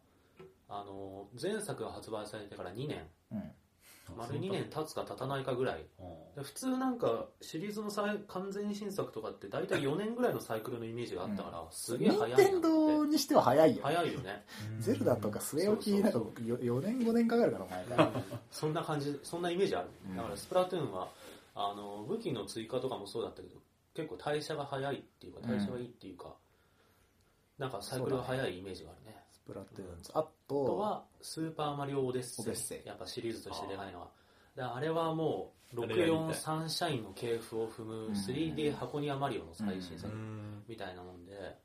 [0.68, 3.06] あの前作が発売されてから2年。
[3.32, 3.52] うん。
[4.16, 5.84] 丸2年経つか経たないかぐらい。
[6.34, 13.82] で普通なんかシリーズのさい完全新作とかって大体4年ぐらいのサイクルのイメージがあったから、すげえ早い任天堂にしては早いよね。
[13.82, 14.46] 早いよね。
[14.80, 18.10] ゼルダとか据え置きなんかそうそう4年5年かかるからお前から。
[18.50, 20.16] そんな感じそんなイメージある、うん。
[20.16, 21.08] だからスプラトゥーンは
[21.54, 23.56] あの武器の追加とかもそうだったけど
[23.98, 26.36] 結構代謝が早いっていうか代謝がいいっていうか、
[27.58, 29.16] なんかサイクルが早いイメージがあるね。
[29.32, 30.12] スプラトゥーンズ。
[30.14, 32.44] ああととはスーパーマリオオデッセイ。
[32.44, 32.86] オデッセイ。
[32.86, 34.10] やっぱシリーズとしてでかいのは。
[34.54, 36.08] であれはもうあれが見たい。
[36.10, 38.12] 64サンシャインの系譜を踏むうん。
[38.12, 40.62] 3D 箱庭マリオの最新作うん。
[40.68, 41.56] みたいなもんでっ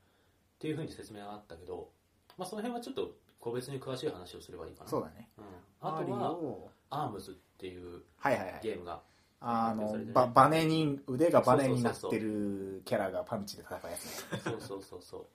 [0.58, 1.88] ていうふうに説明があったけど、
[2.36, 4.90] まあ、その辺はちょっと個別に詳しい話をすればいいかな。
[4.90, 5.28] そうだね。
[5.38, 5.44] うん、
[5.80, 8.60] あとはオアームズっていうはいはいはい。
[8.60, 9.00] ゲームが
[9.46, 15.26] あのばバネに腕がバネになってるキャラがパンチで戦うやつねそうそうそうそう。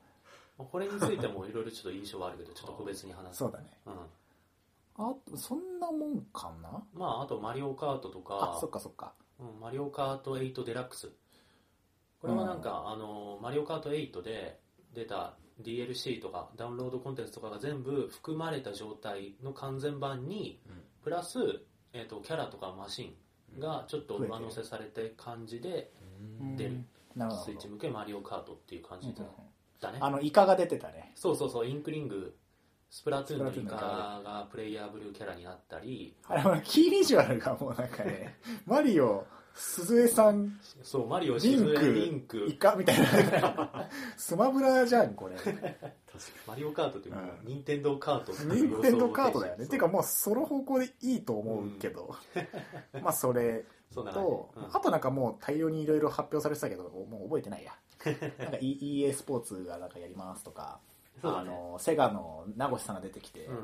[0.58, 3.38] まあこれについてもいろいろちょっと印象はあるけどちょっと個別に話す。
[3.38, 3.66] そうだね。
[3.86, 3.94] うん。
[4.98, 6.84] あそんなもんかな？
[6.96, 8.56] まああとマリオカートとか。
[8.58, 9.14] あそっかそっか。
[9.40, 11.12] うんマリオカート8デラックス。
[12.20, 14.60] これはなんか、あのマリオカート8で
[14.94, 20.82] 出た DLC とかダウンロードコンテンツとかが全部含まれた状態の完全版に、うん。
[21.04, 21.38] プラス、
[21.94, 23.14] えー、とキャラとかマシン
[23.58, 25.92] がちょっと上乗せされて感じで、
[26.42, 26.56] うん。
[26.58, 26.84] 出る
[27.44, 29.14] スイッチ向けマリオカートっていう感じ
[29.82, 31.14] だね、あのイカが出てたね。
[31.16, 31.68] そうそうそう。
[31.68, 32.36] インクリング
[32.90, 33.76] スプラトゥーンのイカ
[34.24, 36.16] がプレイヤーブルーキャラになったり。
[36.28, 39.26] あれはキービジュアルがもうなんかねマリオ
[39.60, 42.46] 鈴江さんそうマリオリンクエリンク。
[42.48, 43.00] イカみたい
[43.42, 43.90] な。
[44.16, 45.36] スマブラじゃんこれ。
[45.36, 45.62] 確か
[46.48, 47.46] マリオカートっていうのはうん。
[47.46, 48.32] 任天堂カート。
[48.32, 49.66] ってい任う要素を天堂カートだよね。
[49.66, 49.72] そう。
[49.72, 52.16] てかもうその方向でいいと思うけど、
[53.02, 54.64] まあそれと、うん。
[54.74, 57.74] あとなんかもう大量にいろいろ発表されてたけどもう覚えてないや。
[58.40, 60.80] なんか E- EA スポーツがなんかやりますとか、
[61.22, 63.56] あのセガの名越さんが出てきて、うん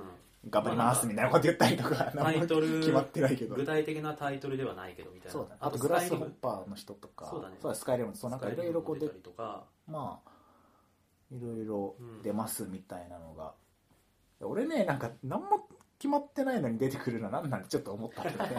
[0.50, 3.56] 頑張りますみたいなこと言ったりとか、タイトル決まってないけど。
[3.56, 5.58] 具体的なタイトルではないけどみたいなそうだね。
[5.62, 7.56] あとグラスホッーパーの人とかそうだね。
[7.74, 9.64] スカイレムそうなんかいろいろこうで出たりとか。
[9.88, 10.30] まあ
[11.32, 13.54] いろいろ出ますみたいなのが、
[14.42, 18.50] 俺ねなんか何も決まってないのに出てくるのなんなんてちょっと思ったけどね。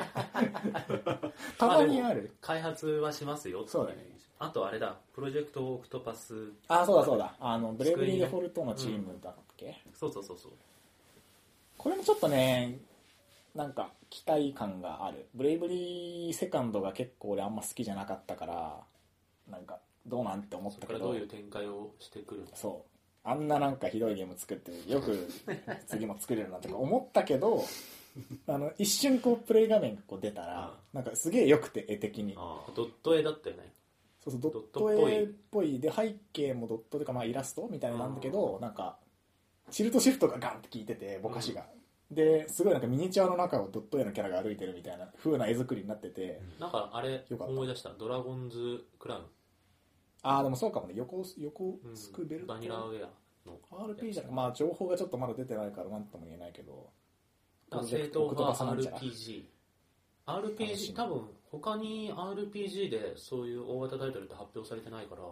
[1.59, 2.35] たまにある。
[2.41, 4.17] 開発はしますよそうだね。
[4.39, 4.97] あとあれだ。
[5.15, 6.53] プロジェクトオクトパス。
[6.69, 7.35] あそうだそうだ。
[7.39, 10.53] あのブレイブリーデフォルトのチームだっけ、そうそうそうそう
[11.87, 12.81] これもちょっとね
[13.55, 15.29] なんか期待感がある。
[15.37, 18.81] ブレイブリーセカンドが結構俺あんま好きじゃなかったから
[19.49, 20.99] なんかどうなんて思っそたけど。
[20.99, 22.47] どういう展開をしてくるの？
[22.55, 22.89] そう。
[23.23, 25.29] あんななんかひどいゲーム作ってよく
[25.87, 27.63] 次も作れるなとか思ったけど
[28.49, 32.35] あの一瞬こうプレイ画面がこう出たらなんかすげえ良くて絵的に。
[32.37, 33.73] あドット絵だったよね。
[34.25, 35.79] そうそうドドッット絵っぽい。
[35.79, 38.99] で背景もドットというかまあイラストみたいなんだけどなんか
[39.71, 41.67] シルトシフトがガンって効いててぼかしが、
[42.11, 47.53] ですごいなんかミニチュアの中をドット絵のキャラが歩いてるみたいな風な絵作りになってて、なんかあれよかった。
[47.53, 47.91] 思い出した。
[47.91, 49.25] ドラゴンズクラウン。
[50.23, 50.95] ああでもそうかもね。
[50.97, 53.11] 横横うんスクベルト、バニラウェア
[53.49, 56.53] の RPG じゃなくまあ情報がちょっとまだ出てないから何とも言えない。
[56.53, 56.91] けど
[57.71, 59.45] 正統派 RPG
[60.27, 60.95] RPG み。
[60.95, 65.23] 多分他に RPG でそういう大型タイトルって発表されてないから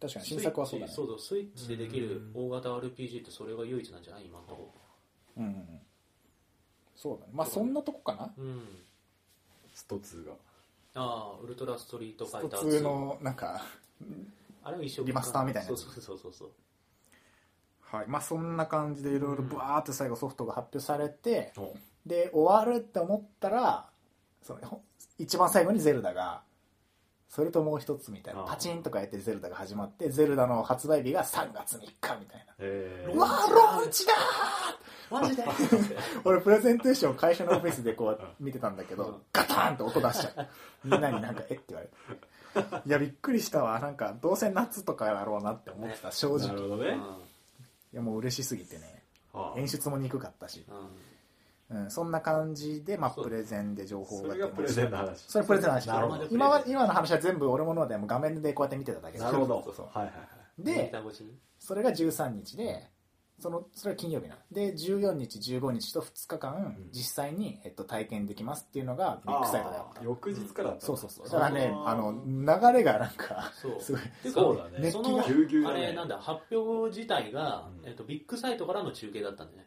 [0.00, 0.92] 確かに新作はそうだね。
[0.92, 4.26] スイッチそうそうスイッチでできる大型 RPG ってそれが唯一なんじゃない？
[4.26, 4.74] 今のとこ。
[5.36, 5.50] うんうん。
[5.50, 5.80] うん
[6.94, 7.32] そうだね。
[7.34, 8.32] まあそんなとこかな？
[8.38, 8.62] うん。
[9.74, 10.32] スト2が。
[10.94, 13.62] ああウルトラストリートファイ普ター2通のなんか
[14.64, 16.50] あれは一緒リマスターみたいなそうそうそうそうそう。
[17.82, 18.06] はい。
[18.08, 21.74] まあそんな感じでいろいろブワーって最後ソフトが発表されて、お。
[22.06, 23.86] で終わるって思ったら
[24.42, 24.82] そのほ
[25.18, 26.42] 一番最後にゼルダが
[27.28, 32.54] それともう一つみたいなパチンとかやってゼルダが始まってゼルダの発売日が3月3日みたいな。
[32.60, 35.20] えうわーローンチだー！
[35.20, 35.44] マジで？
[36.24, 38.98] 俺プレゼンテーション会社のオフィスでこう見てたんだけうん。
[38.98, 40.46] どガターンって音出しちゃう。
[40.84, 42.88] みんなになんか「えっ?」て言われて。
[42.88, 43.78] いやびっくりしたわ。
[43.80, 46.52] なんかどうせ夏とかやろうなって思ってた正な直。
[46.54, 46.98] いるほどね、
[47.92, 49.02] やもう嬉しすぎてね。
[49.32, 50.76] はあ演出も憎かったし、うん
[51.70, 55.20] うんうん、そんな感じで、まあ、プレゼンで情報がそれがプレゼンの話。
[55.26, 56.28] それプレゼンの話。
[56.30, 59.62] 今は今の話は全部俺ものでもう画面でこうやって見てただけなるほど。
[59.64, 59.86] そうそう。
[59.92, 60.64] はいはいはい。
[60.64, 60.92] で
[61.58, 62.88] それが13日で
[63.38, 64.36] そのそれは金曜日な。
[64.50, 66.88] で14日15日と2日間ん。
[66.92, 70.04] 実際に、えっと、体験できますっていうのがビッグサイトであった。
[70.04, 71.26] 翌日からだったそうそうそう。
[71.26, 73.80] だからねあの流れがなんかそう。
[73.80, 74.00] すごい
[74.32, 74.90] そうだね。
[74.90, 77.88] そのあれなんだ発表自体が、うん。
[77.88, 79.66] えっと、ビッグサイトからの中継だったんでね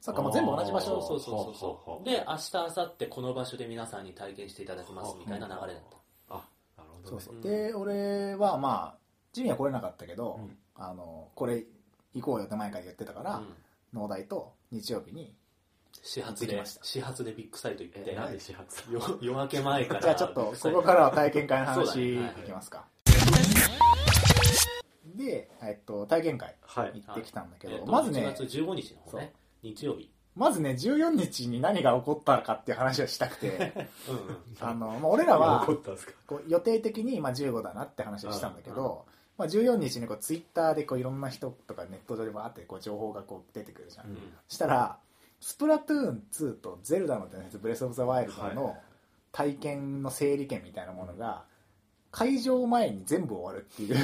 [0.00, 1.00] そっかもう全部同じ場所。
[1.02, 1.54] そうそうそう。
[1.54, 5.82] そうで明日明後日この場所で皆さんに体験していただきますみたいな流れだっ
[6.28, 6.34] た。
[6.34, 6.42] あ
[6.78, 7.34] なるほど、ね、そうそう。
[7.34, 8.98] うんで俺はまあ
[9.32, 10.56] ジミーは来れなかったけど、うん。
[10.74, 11.62] あのこれ
[12.14, 13.54] 行こうよって前から言ってたから、うん。
[13.92, 15.34] 農大と日曜日に
[16.02, 16.84] 始発でました。
[16.84, 20.00] 始発でビッグサイト行ってえなんで始発よ夜明け前から。
[20.00, 22.22] じゃあちょっとここからは体験会のそうだ話いね。
[22.22, 22.26] はい。
[22.26, 22.86] はいきますか。
[25.14, 27.02] で、えっと、体験会はい。
[27.06, 30.10] 行ってきたんだけど、えっとまずね1月15日の方ね日曜日。
[30.36, 33.88] まずね14日に何が起こったかっていう話をしたくて。
[34.60, 35.66] あの、まあ、俺らは
[36.26, 39.04] こう予定的にまあ15だなって話をしたんだけど、
[39.36, 44.16] まあ、14日にこうツイッターでこういろんな人とかネット上でバーってこう情報がこう出てくるじゃん、うん。
[44.48, 44.98] したら
[45.40, 48.76] スプラトゥーン2とゼルダの伝説ブレス・オブ・ザ・ワイルドはの
[49.32, 51.44] 体験の整理券みたいなものが
[52.10, 53.96] 会場前に全部終わるっていう。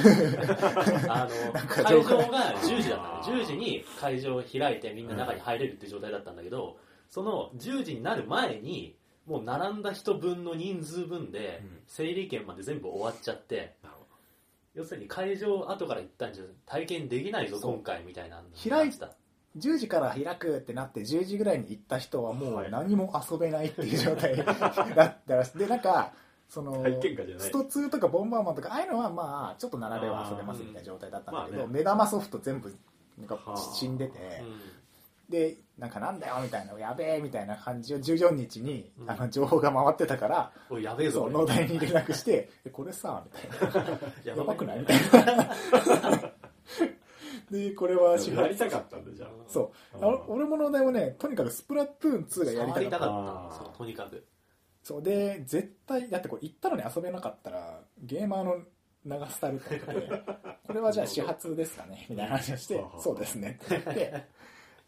[1.09, 6.77] あの会場が10時だったの10時に会場を開いてみんな中に入れるって状態だったんだけど、
[7.09, 11.77] その10時になる前にもう並んだ人分の人数分でうん。
[11.87, 14.05] 整理券まで全部終わっちゃってなるほ
[14.75, 19.11] 要するに会場後から行ったんじゃ体験できないぞ今回みたいなの開いてた。
[19.57, 22.67] 10時から開くってなって10時ぐらいに行った人はもはい。
[22.67, 24.43] う何も遊べないっていう状態だ
[25.05, 25.57] ったらしい。
[25.57, 26.13] でなんか
[26.49, 26.83] その
[27.37, 32.73] スト2とかボンバーマンとかああいうのはまあちょっと並べば遊べますみたいな状態だったんだけど、目玉ソフト全部
[33.17, 34.59] なんかはあ死んでて、うん。
[35.29, 39.11] でなんかなんだよみたいなやべえみたいな感じを14日に、うん。
[39.11, 41.29] あの情報が回ってたから、やべえぞ。
[41.29, 44.97] 農大に連絡して「えこれさ」みたいな 「やばくない?」みたい
[45.37, 45.49] な。
[47.51, 49.29] でこれは始発やりたかったんだじゃあ。
[49.47, 50.05] そう。
[50.27, 52.99] 俺も農大もねとにかくスプラトゥーン2がやりたた。
[52.99, 53.77] かった。
[53.77, 54.23] とにかく
[54.87, 58.55] そうで絶対だってこれ行ったのに遊べなかったらゲーマーの
[59.05, 60.23] 流スタイルと思って
[60.65, 64.23] これはじゃあ始発ですかね みたいな話をしてはあそうですねって言って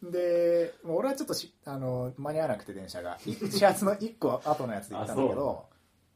[0.02, 3.18] で俺はちょっとしあの間に合わなくて電車が。
[3.26, 5.68] い 始発の1個後のやつで行ったんだけど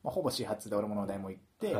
[0.02, 1.74] まあ、ほぼ始発で俺も農大も行って、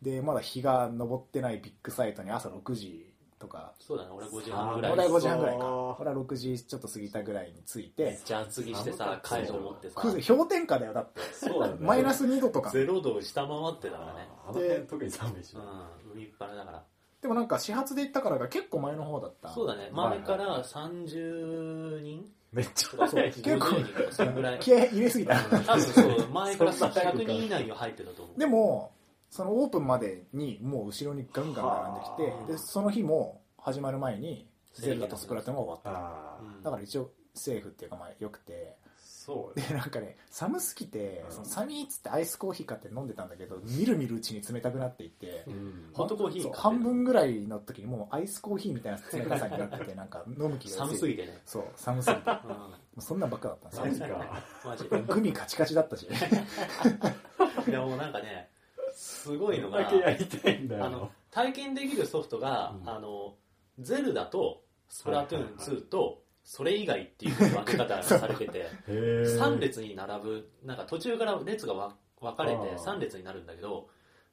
[0.00, 3.72] でまだ日が昇ってないビッグサイトに朝6時とか。
[3.78, 4.90] そうだね俺5時半ぐらい。
[4.90, 5.96] 農大5時半ぐらいか。
[6.00, 8.04] 俺は6時ちょっと過ぎたぐらいに着いて。
[8.04, 10.00] めっちゃ厚着してさ会場持ってさ。
[10.00, 11.20] く氷点下だよだって。
[11.32, 11.76] そうだね。
[11.80, 12.70] マイナス2度とか。
[12.70, 14.28] ゼロ度を下回ってたからね。
[14.46, 16.82] あの辺特に寒いしうな、ん海っ腹だから。
[17.22, 19.48] でもなんか始発で行ったからが結構前の方だった。
[19.50, 19.84] そうだね。
[19.84, 24.58] はい前から30人めっちゃとかそう50人とかそのぐらい。
[24.60, 25.40] 気合い入れすぎた。
[25.40, 28.38] 多分そう前からそんな早く100人以内には入ってたと思う。
[28.38, 28.92] でも
[29.34, 32.46] そのオープンまでにもう後ろにガンガン並んできはあ。
[32.46, 36.62] てでその日も始まる前にゼルダとスプラトゥーンが終わった。
[36.62, 38.76] だから一応セーフっていうかまあよくて。
[39.02, 41.32] そうでなんかね寒すぎてうん。
[41.32, 45.90] その寒いっつってアイスコーヒー買って飲んでたんだけどみるみるうちに冷たくなっていってうん。
[45.92, 51.42] ホットコーヒー半分ぐらいの時にもうアイスコーヒーみたいな冷たさになってて なんか飲む気が寒すぎてね。
[51.44, 52.30] そう寒すぎて。
[52.30, 55.02] もううそんなんばっかだったんですよ。
[55.08, 56.06] グミカチカチだったし。
[57.66, 58.53] でもなんかね
[58.94, 60.84] すごいのがだけやりたいんだよ。
[60.84, 62.88] あの体験できるソフトが、うん。
[62.88, 63.34] あの
[63.78, 68.92] ゼルダとスプラトゥーン2とそれ以外っていう分け方がされてて へえ
[69.38, 72.76] 3列に並ぶなんか途中から列がわ分かれてあー。
[72.76, 73.88] 3列になるんだけど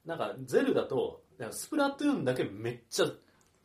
[0.06, 3.08] なんかゼルダとなんかスプラトゥーンだけめっちゃ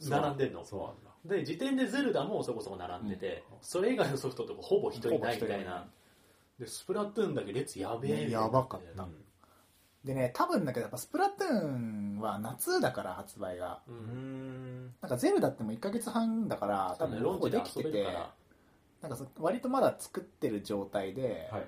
[0.08, 0.64] 並んでんの。
[0.64, 1.10] そうなんだ。
[1.24, 3.58] で時点でゼルダもそこそこ並んでて、うん。
[3.60, 5.90] それ以外のソフトとかほぼ人いないみたいほぼ人いなな
[6.58, 8.12] でスプラトゥーンだけ列やべえ。
[8.12, 9.02] みたいなやばかった。
[9.02, 9.25] うん
[10.06, 11.66] でね多分だけどやっぱスプラトゥー
[12.16, 13.80] ンは夏だから発売が。
[15.02, 18.06] なんかゼルダってもう1ヶ月半だから多分ロンチできてて
[19.02, 21.66] なんかそ割とまだ作ってる状態で、はい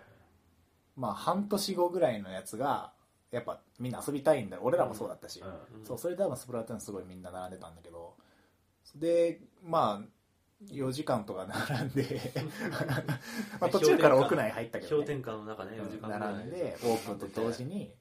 [0.97, 2.93] まあ半年後ぐらいのやつが
[3.31, 4.57] やっぱみんな遊びたいんだ。
[4.57, 5.81] よ俺らもそうだったし、うん。
[5.81, 5.87] うん。
[5.87, 8.15] そうそれで多分スプラトゥーンすごいみんな並んでたんだけど。
[8.97, 10.18] でまあ
[10.67, 12.33] 4時間とか並んで
[13.61, 17.95] まあ途中から屋内入ったけど、氷ね、点下の中ね4時間並んでオープンと同時に。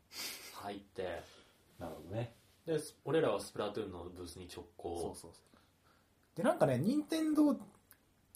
[0.53, 1.21] 入って。
[1.79, 2.35] なるほどね。
[2.65, 4.99] で俺らはスプラトゥーンのブースに直行。
[4.99, 5.31] そうそう
[6.35, 7.57] でなんかね任天堂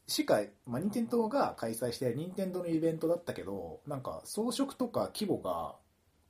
[0.07, 5.75] しか、まあ、任天堂が開催して任天堂のイベントだったけどなんか装飾とか規模が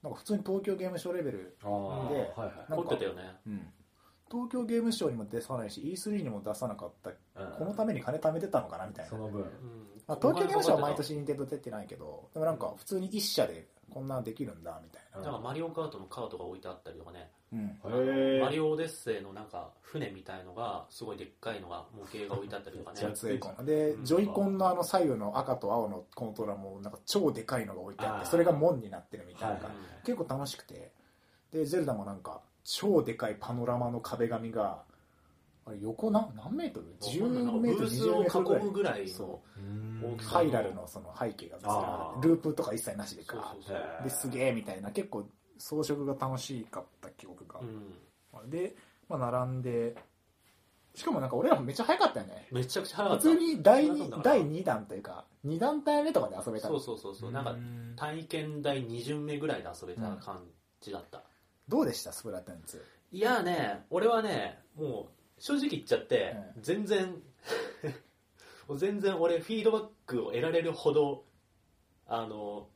[0.04, 2.56] なんか普通に東京ゲームショウレベル、ああではいはい。
[2.58, 3.40] なんか凝ってたよね
[4.32, 7.10] 東京ゲームショウにも出さないし E3 にも出さなかった。
[7.10, 7.52] うん。
[7.58, 9.10] このために金貯めてたのかなみたいな。
[9.10, 9.42] その分。
[9.42, 9.48] うん
[10.08, 17.30] まあ、東京ゲームショウは毎年任天堂出てないけどでもなんか普通に一社でこんなんできるんだみたいな、なんかマリオカートのカートが置いてあったりとかね。
[17.52, 23.00] うん、へえマリオオデッセイのなんか船みたいのがすごいでっかいのが模型が置いてあったりとかね。
[23.66, 24.06] で、うん。
[24.06, 29.72] ジョイコンのあの左右の赤と青のコントローラーもなんか超でかいのが置いてあってそれが門になってるみたいな、はいはい。
[30.06, 30.94] 結構楽しくて。
[31.52, 34.84] でゼルダもなんか超でかいパノラマの壁紙が
[35.66, 39.10] あれ横何何メートル？10メートルブース20メートルぐらいを囲むぐらい。
[39.10, 39.42] その
[40.18, 42.22] うハイラルのその背景が別にああー。
[42.24, 43.56] るループとか一切なしでか
[44.04, 44.90] ですげえみたいな。
[44.92, 45.26] 結構
[45.60, 48.50] 装飾が楽しかった記憶がう、ん。
[48.50, 48.76] で、
[49.08, 49.96] まあ、並んで。
[50.94, 52.48] しかもなんか俺らもめっちゃ早かったよね。
[52.52, 53.40] めちゃくちゃ早か普った。
[53.40, 56.68] 通に第そうなんだ 2, 第2弾というか2団体目とかで遊べた。
[56.68, 57.16] そうそうそう。
[57.16, 57.56] そうなんか
[57.96, 60.44] 体験台2巡目ぐらいで遊べた感
[60.82, 61.24] じだった、
[61.68, 62.12] どうでした？
[62.12, 62.82] スプラトゥーン2
[63.14, 67.08] いやね俺はねもう正直言っちゃって、う全然
[68.68, 71.24] もう全然俺フィードバックを得られるほど
[72.08, 72.68] あの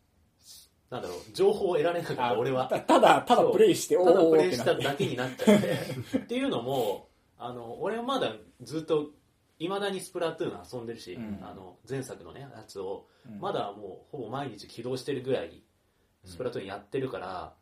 [0.90, 2.68] なんだろう情報を得られなかった俺は。
[2.68, 6.18] たただただプレイしてただプレイしただけになっちゃって。
[6.18, 9.12] っていうのもあの俺はまだずっと
[9.60, 11.40] いまだにスプラトゥーン遊んでるし、うん。
[11.44, 13.40] あの前作のねやつをうん。
[13.40, 15.64] まだもうほぼ毎日起動してるぐらい
[16.24, 17.54] スプラトゥーンやってるから、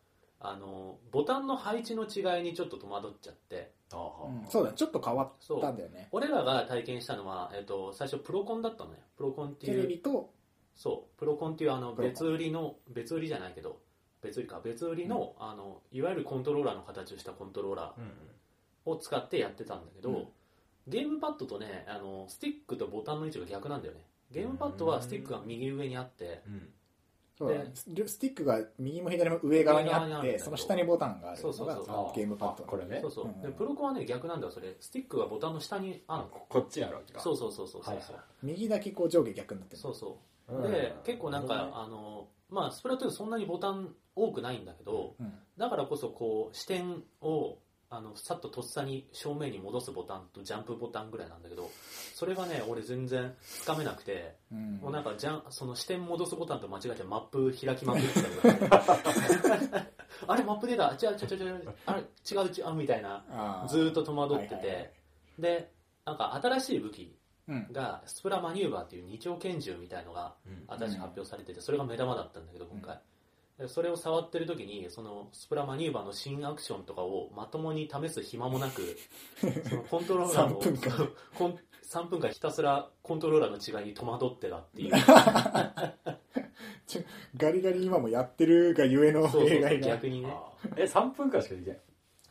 [0.46, 3.72] あのボタンの配置の違いにちょっと戸惑っちゃって。
[3.92, 6.08] うんそうだねちょっと変わったんだよね。
[6.10, 8.98] 俺らが体験したのは、えっと最初プロコンだったのね。
[9.16, 10.32] プロコンってテいうレビと
[10.74, 11.18] そう。
[11.18, 12.12] プロコンっていうあのプロコン。
[12.12, 13.80] 別売りの別売りじゃないけど
[14.20, 14.60] 別売りか。
[14.64, 20.28] 別売りの,、あのいわゆるコントローラーの形をしたコントローラうんーを使ってやってたんだけど、うん。
[20.88, 24.00] ゲームパッドとねあのスティックとボタンの位置が逆なんだよね。
[24.30, 26.68] ゲームパッドはスティックが右上にあってうん
[27.36, 27.70] そうだね。
[27.74, 27.84] ス
[28.18, 32.06] ティックが右も左も上側にあってその下にボタンがあるのそうそうそう。
[32.06, 33.00] がゲームパッドあこれね。
[33.00, 33.42] そうそう、うん。
[33.42, 34.76] でプロコンはね逆なんだよそれ。
[34.78, 36.28] スティックがボタンの下にあるの。
[36.28, 38.06] ここっちにあるわけかそうそうそうそうそう、はいはい
[38.42, 40.18] 右だけこう上下逆になってるそうそ
[40.48, 40.54] う。
[40.54, 40.70] うん。
[40.70, 45.32] で結構なんか、なるほあのまあスプラトゥーンそんなにボタン多くないんだけど、うん。
[45.56, 47.58] だからこそこう視点を
[47.96, 51.70] あのさっととっさに正面に戻すボタンとジャンプボタンぐらいなんだけど
[52.14, 54.76] それがね俺全然つかめなくて、うん。
[54.82, 58.82] もうなんかじゃんその視点戻すボタンと間違えてマップ開きまくってた
[60.26, 60.92] あれマップ出た？
[60.92, 62.04] 違う違う違う違うあれ違
[62.36, 63.64] う違うみたいな。
[63.68, 64.90] ずーっと戸惑ってて、はいはいはい。
[65.38, 65.72] で
[66.04, 67.16] なんか新しい武器
[67.48, 67.68] うん。
[67.72, 70.64] がスプラマニューバーっていう二丁拳銃みたいのがうん。
[70.78, 73.02] 新しく発表されててそれが目玉だったんだけど今回、で
[73.68, 78.96] それを触ってる時にそのスプラマニューバーの新アクションとかをまともに試す暇もなく
[79.68, 84.92] そのコントローラーの3分コン3分間ひたすらコントローラーの違いに戸惑ってたっていう。
[87.36, 89.78] ガリガリ今もやってるがゆえのそうそう映画が。
[89.78, 90.34] 逆にね。
[90.76, 91.80] え3分間しかできない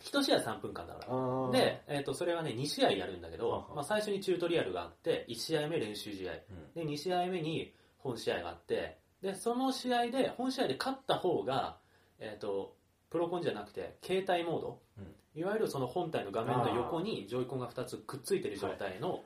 [0.02, 1.52] ？1試合3分間だから。
[1.52, 6.34] で、えー、とそれがね2試合やるんだけど、まあ、最初にチュートリアルがあって1試合目練習試合。
[6.76, 11.78] で2試合目に本試合があってでその試合で本試合で勝った方が、
[12.20, 12.76] えー、と
[13.10, 14.80] プロコンじゃなくて携帯モード、
[15.36, 19.24] いわゆるその本体の画面の横にジョイコンが2つくっついてる状態の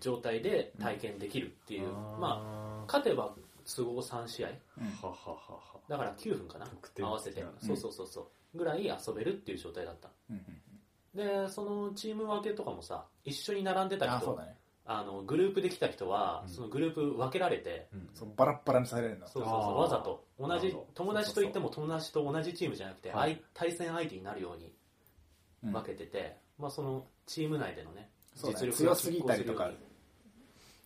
[0.00, 4.48] 状態で体験できるっていう、まああ勝てば都合3試合。
[4.48, 4.86] うん。
[5.00, 5.80] はははは。
[5.88, 6.66] だから9分かな？
[7.00, 7.50] 合わせて、うん。
[7.60, 8.58] そうそうそうそう。
[8.58, 10.10] ぐらい遊べるっていう状態だった。
[10.30, 10.40] うん
[11.14, 14.56] でそのチーム分けとかもさ一緒に並んでた人あそうだね
[14.86, 16.48] あのグループで来た人は、うん。
[16.50, 18.08] そのグループ分けられて、うん。
[18.12, 19.26] そうバラッバラにされるの。
[19.26, 20.24] そうそうそうわざと。
[20.38, 24.72] 同じ友達といっても友達と同じチームじゃなくて、はい相対戦相手になるように
[25.64, 25.72] うん。
[25.72, 28.66] 分けてて、まあ、そのチーム内でのねそうだね。
[28.66, 29.70] が強すぎたりとか。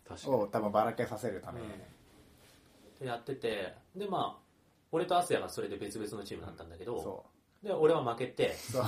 [0.08, 0.34] 確かに。
[0.36, 1.66] を多分ばらけさせるために。
[1.66, 1.72] うん。
[3.00, 4.48] でやっててでまあ
[4.92, 7.26] 俺とアスヤがそれで別々のチームだったんだけど、そ
[7.62, 8.48] で俺は負けて。
[8.48, 8.84] うそう。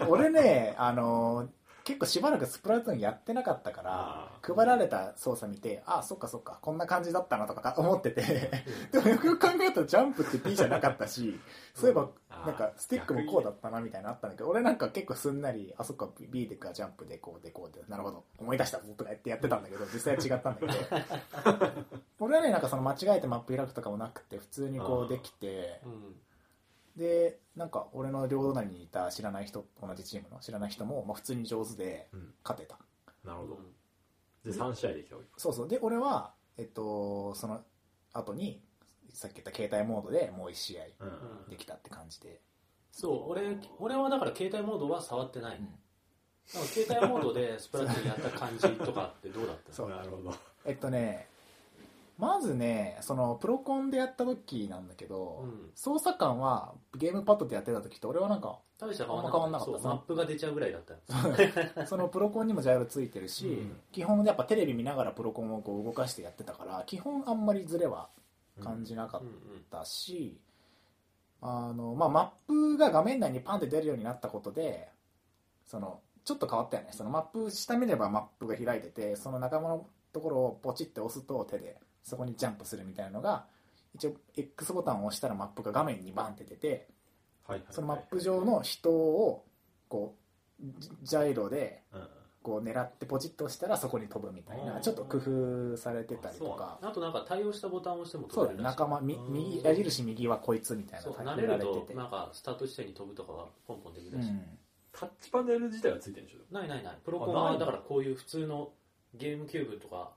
[0.08, 1.48] 俺ねあの
[1.84, 8.50] 結構しばらくスプラトゥーンやってなかったからあ配られた操作見てあそっかそっかこんな感じだったなとか思ってて。
[8.90, 11.38] でもよくよく考えたらジャンプって P じゃなかったし
[11.74, 12.08] そういえば
[12.46, 21.82] なんかスティックもこうだったなみたいなのあったんだけど俺なんか結構すんなりあそっか B でかジャンプでこうでこうでなるほど思い出したぞとかやってやってたんだけど実際は違ったんだけど。
[22.20, 26.16] 俺はねなんかその間違えてマップ開くとかもなくて普通にこうできてうん
[26.96, 32.34] でなんか俺の両隣にいた知らない人同じチームの知らない人も、まあ、普通に上手でうん。
[32.44, 32.78] 勝てた。
[33.24, 33.58] なるほど。
[34.44, 35.68] で3試合できたわけそうそう。
[35.68, 37.62] で俺はえっとその
[38.12, 38.62] 後に
[39.12, 40.84] さっき言った携帯モードでもう1試合
[41.48, 42.40] できたって感じで、
[42.92, 43.30] そう。
[43.30, 45.64] 俺俺はだから携帯モードは触ってない、うん。
[45.64, 49.74] なんか携帯モードでスプラトゥーンやった感じとかってどうだったの？
[49.74, 49.88] そう。
[49.88, 50.34] なるほど。
[50.64, 51.28] えっとね
[52.16, 55.70] まずねそのプロコンでやった時なんだけど、うん。
[55.74, 59.88] 操作感はゲームパッドでやってた時と俺はなんか大した変わんなあんま変わんなかった。
[59.88, 61.86] マップが出ちゃうぐらいだったよ。
[61.86, 63.76] そのプロコンにもジャイロついてるし、うん。
[63.92, 68.08] 基本やっぱテレビ見ながらプロコンをこう動かしてやってたから基本あんまりズレは
[68.62, 69.22] 感じなかっ
[69.70, 70.38] たし、
[71.40, 74.88] あのまあ、マップが画面内にパンって出るようになったことで
[75.66, 76.90] そのちょっと変わったよね。
[76.92, 83.46] そのマップ下見ればマップが開いててその仲間のところをポチって押すと手でそこにジャンプするみたいなのが
[83.94, 86.86] 一応 X ボタンを押したらマップが画面にバンって出て
[87.46, 89.44] はいはいそのマップ上の人を
[89.88, 90.14] こ
[90.62, 92.08] うジジャイロでうん。
[92.44, 96.78] こう狙ってポチッと押したらそこに飛ぶみたいなちょっと工夫されてたりとか。
[96.82, 101.92] あとなんか対応したボタンを押してもそうだねらしい仲間右矢印右はこいつみたいなそうの慣れるがれてて。
[101.94, 104.42] となんかスタート地点に飛ぶとかはポンポンできるし、うん。
[104.92, 106.52] タッチパネル自体はついてるんでしょ？
[106.52, 106.98] ないないない。
[107.02, 108.72] プロコンはだからこういう普通の
[109.14, 110.10] ゲームキューブとかあ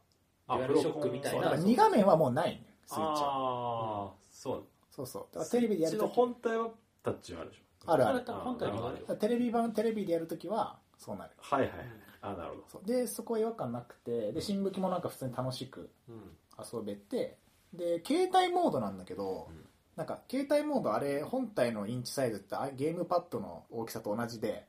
[0.50, 1.44] デュアルショックみたいうな。
[1.44, 3.10] そだから2画面はもうないのスイッチは。
[3.22, 4.64] ああそう。
[4.90, 5.26] そうそう。
[5.34, 6.70] だからテレビでやると本体は
[7.04, 7.92] タッチはあるでしょ。
[7.92, 8.24] あるある。
[8.28, 9.06] あれ本体にもある。
[9.08, 11.32] よテレビ版テレビでやるときはそうなる。
[11.38, 11.72] はいはい。
[12.22, 12.64] あなるほど。
[12.70, 12.88] そう。
[12.88, 16.32] でそこは違和感なくてで新武器もなんか普通に楽しくうん。
[16.60, 17.38] 遊べて
[17.74, 19.66] で携帯モードなんだけど、うん。
[19.96, 24.66] なんか携帯モードあれ本体のインチサイズってあゲームパッドの大きさと同じで。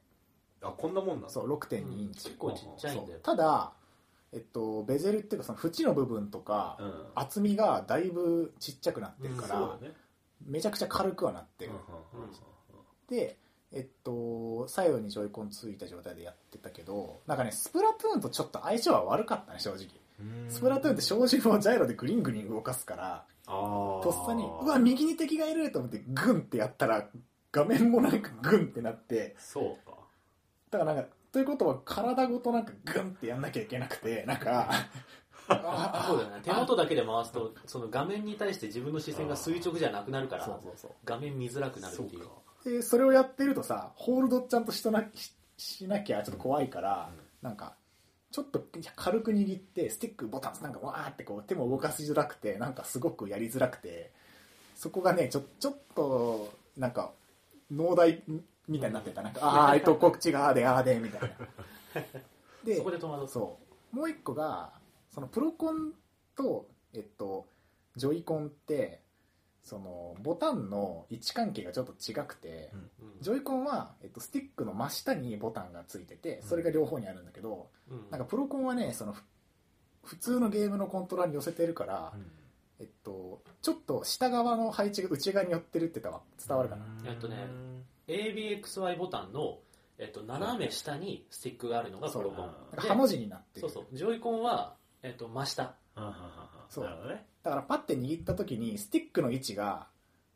[0.61, 3.73] あこんなもんなそう6.2インチ、結構ちっちゃいんだよただ、
[4.33, 6.93] えっと、ベゼルっていうかその縁の部分とか、うん。
[7.15, 9.79] 厚みがだいぶちっちゃくなってるから、
[10.47, 11.73] めちゃくちゃ軽くはなってる、
[13.09, 13.37] で
[13.73, 19.89] えっと左右にジョイコンついた状態でやってたけどなんかねスプラトゥーンとちょっと相性は悪かったね正直。
[20.49, 27.09] スプラトゥーンって照準をジャイロでグリングリン動かすからとっさにうわ右に敵がいると思ってグンってやったら
[27.51, 29.97] 画面もなんかグンってなってそうか。
[30.71, 34.69] だからなんかということは体ごとなんかグンってやんなきゃいけなくてなんか
[35.47, 36.41] あ そうだよね。
[36.43, 40.91] 手元だけで回すとその画面に対して自分の視線が垂直じゃなくなるからそうそうそう。
[41.05, 42.25] 画面見づらくなるっていう。
[42.65, 47.09] そでそれをやってるとさホールドちゃんとしとなししなきゃちょっと怖いから、
[47.41, 47.77] なんか
[48.33, 48.67] ちょっと
[48.97, 54.11] 軽く握ってスティックボタンなんかわーってこう手も動かしづらくてなんかすごくやりづらくて
[54.75, 57.13] そこがねちょちょっとなんか
[57.71, 58.23] 農大
[58.69, 59.23] みたいになってた。
[59.23, 61.29] なんかあ あーえっとこっちがあーであーでみたいな。
[62.65, 63.59] でそこで戸惑そ
[63.93, 63.97] う。
[63.97, 64.73] もう一個が
[65.11, 65.93] そのプロコン
[66.37, 67.47] とえっと
[67.97, 69.03] ジョイコンって
[69.63, 72.73] そのボタンの位置関係がちょっと違くて、
[73.21, 78.11] ジョイコンは、えっと、スティックの真下にボタンがついててそれが両方にあるんだけど、うん。
[78.11, 79.23] なんかプロコンはねそのふ
[80.05, 82.15] 普通のゲームのコントローラーに寄せてるから、
[82.81, 87.47] えっと、ちょっと下側の配置が内側に寄ってるってたら伝わるかな、えっとね
[88.09, 89.59] ABXY ボタンの、
[89.99, 92.47] えっと、斜め下にスティックがあるのがプロコン。
[92.47, 93.69] なんかハの字になってる。
[93.69, 93.97] そうそう。
[93.97, 95.75] ジョイコンは、えっと、真下。
[96.69, 96.85] そう。
[96.85, 97.27] なるほどね。
[97.43, 99.87] だからパッて握った時にスティックの位置が、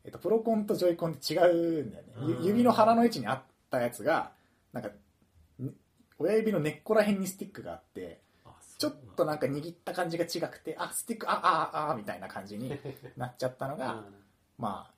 [0.05, 2.13] えっと、プロコンとジョイコンって違うんだよね。
[2.27, 2.45] ゆうん。
[2.45, 4.31] 指の腹の位置にあったやつが
[4.71, 5.73] なんかん
[6.19, 8.19] 親指の根っこら辺にスティックがあって
[8.77, 12.77] ちょっとなんか握った感じが違くてあスティックあああみたいな感じに
[13.15, 14.03] なっちゃったのが、
[14.57, 14.93] まあ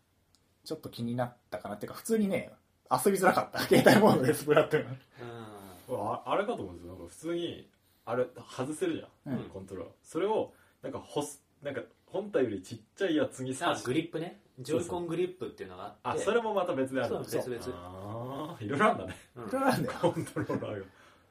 [0.64, 2.52] ちょっと気になったかなっていうか普通にね
[2.92, 3.60] 遊びづらかった。
[3.68, 4.88] 携帯モードでスプラトゥーン。
[4.88, 6.00] うん。
[6.00, 6.94] うんああれかと思うんですよ。
[6.94, 7.70] なんか普通に
[8.06, 9.50] あれ外せるじゃん、うん。
[9.50, 9.94] コントローラー。
[10.04, 14.42] それをなんか干すなんか本体よりちっちゃいやつにあ刺してグリップね。
[14.60, 16.22] ジョイコングリップっていうのがあって。
[16.22, 17.78] あそれもまた別であるんだそう別々。
[17.78, 19.16] ああいろいろあるんだね。
[19.36, 19.48] うん。
[19.48, 20.00] いろいろあるんだよ。
[20.00, 20.86] コントローラーが。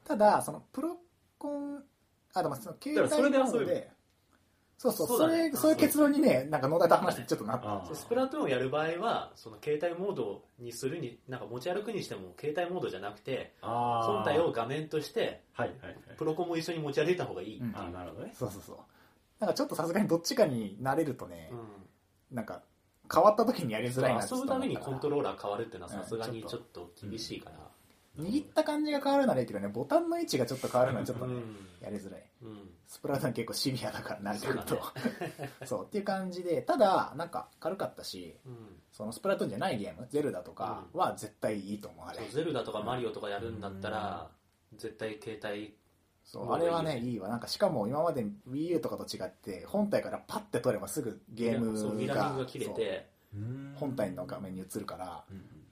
[0.05, 0.97] ただそのプロ
[1.37, 1.83] コン
[2.33, 3.91] あでもその携帯だからそれで遊べるモードで
[4.77, 5.49] そうそうそうだね。
[5.49, 7.95] それそういう結論にねなんか野田と話してちょっとなった。
[7.95, 15.95] スプラトゥーンをやる場合はその携帯モードにするになんか持ち歩くにしても携帯モードじゃなくてあー本体を画面としてはいはいはい。
[16.17, 17.75] プロコンも一緒に持ち歩いた方がいいう、うん。
[17.75, 18.33] あーなるほどね。
[18.37, 18.77] そうそうそう。
[19.39, 22.35] なんかちょっとさすがにどっちかになれるとねう、ん。
[22.35, 22.61] なんか
[23.13, 27.55] 変わった時にやりづらいなって遊ぶためにコントロローラー変わるっていうのはうんさすがにちょっちょっと厳しいから、
[28.17, 31.41] 握った感じが変わるならいいけどねボタンの位置がちょっと変わるのはちょっとね、うん。
[31.81, 32.23] やりづらい。
[32.41, 32.69] うん。
[32.87, 34.67] スプラトゥーン結構シビアだから慣れてくると。
[34.67, 34.81] そう
[35.65, 38.81] そう,、っていう感じでただなんか軽かったしうん。
[38.91, 44.29] そのスプラトゥーンじゃないゲームゼルダとかは絶対いいと思うあれそうゼルダとかマリオとかやるんだったら、
[44.77, 45.75] 絶対携帯
[46.23, 47.27] そうあれはねいいわ。
[47.27, 53.15] なんかしかも今まで WiiU とかと違って本体からパッて取ればすぐゲームそうミラーリングが切れて。
[53.75, 55.64] 本体の画面に映るからうん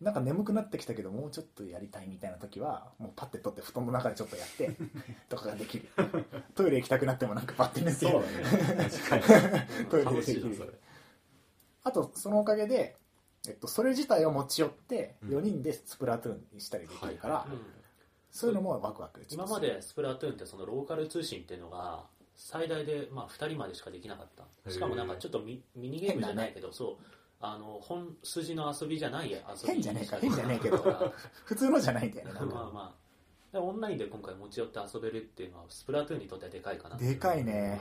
[0.00, 4.70] なんか眠くなってきたけどもうちょっとやりたいみたいな時はもうパッて取って布団の中でちょっとやって
[5.28, 5.88] とかができる。
[6.54, 9.26] トイレ行きたくなってもなんかパッて寝てそうだね確か
[9.90, 10.80] トイレにでできる。
[11.82, 12.96] あとそのおかげで、
[13.48, 15.28] えっと、それ自体を持ち寄ってうん。
[15.38, 17.52] 4人でスプラトゥーンにしたりできるから、はい。
[17.52, 17.60] うん
[18.30, 19.26] そういうのもワクワク。
[19.28, 22.04] 今までスプラトゥーンってそのローカル通信っていうのが
[22.36, 24.28] 最大でまあ2人までしかできなかっ
[24.64, 24.70] た。
[24.70, 27.04] しかもなんかちょっとミミニゲームじゃないけど、そう
[27.42, 30.76] あの本筋の遊びじゃない遊び変じゃねえか変じゃねえけど。
[31.44, 32.54] 普通のじゃないんだよねなんか。
[32.54, 33.52] まあまあ。
[33.52, 37.80] でオンラインで今回持ち寄って遊べるっていうのはスプラトゥーンにとってはでかいかなでかいね、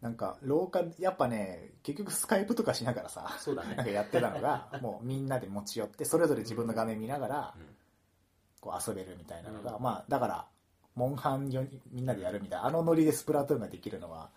[0.00, 3.76] うなんか廊下やっぱね結局スカイプとかしながらさんそうだね。
[3.76, 7.76] なんかやってたのが もうみんなで持ち寄ってそれぞれ自分の画面見ながらうん。
[8.60, 9.82] こう遊べるみたいなのが、うん。
[9.82, 10.48] まあだから
[10.94, 14.30] モンハンよみんなでやるみたいなあのノリでスプラトゥーンができるのは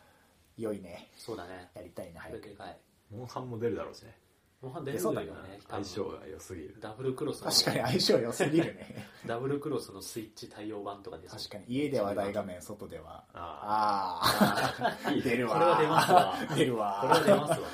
[0.58, 1.10] 良いね。
[1.18, 1.72] そうだね。
[1.74, 2.42] やりたいな早く。
[2.42, 2.78] これでかい
[3.10, 4.16] モンハンも出るだろうしね
[4.62, 5.30] モンハン出るそうだよ。
[5.30, 6.78] よね相性が良すぎる。
[6.80, 9.08] ダブルクロスの確かに相性良すぎるね。
[9.26, 13.24] ダブルクロスのスイッチ対応版とかです確かに家では大画面外では。
[13.34, 16.36] ああ出るわこれは出ますわ。
[16.56, 17.68] 出るわこれは出ますわ。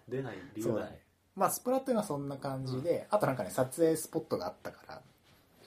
[0.08, 0.98] 出ない理由がない。
[1.36, 5.02] まあスプラトゥーンはそんな感じで、あとなんかね撮影スポットがあったから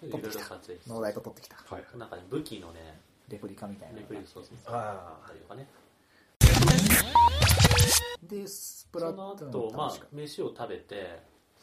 [0.01, 0.89] いろいろ撮影して。
[0.89, 1.57] 農大と撮ってきた。
[1.97, 5.67] なんかね武器のねレプリカみたいなレプリそうそうそうああったりとかね
[8.23, 11.19] でスプラそのトゥーン後ま楽しか飯を食べて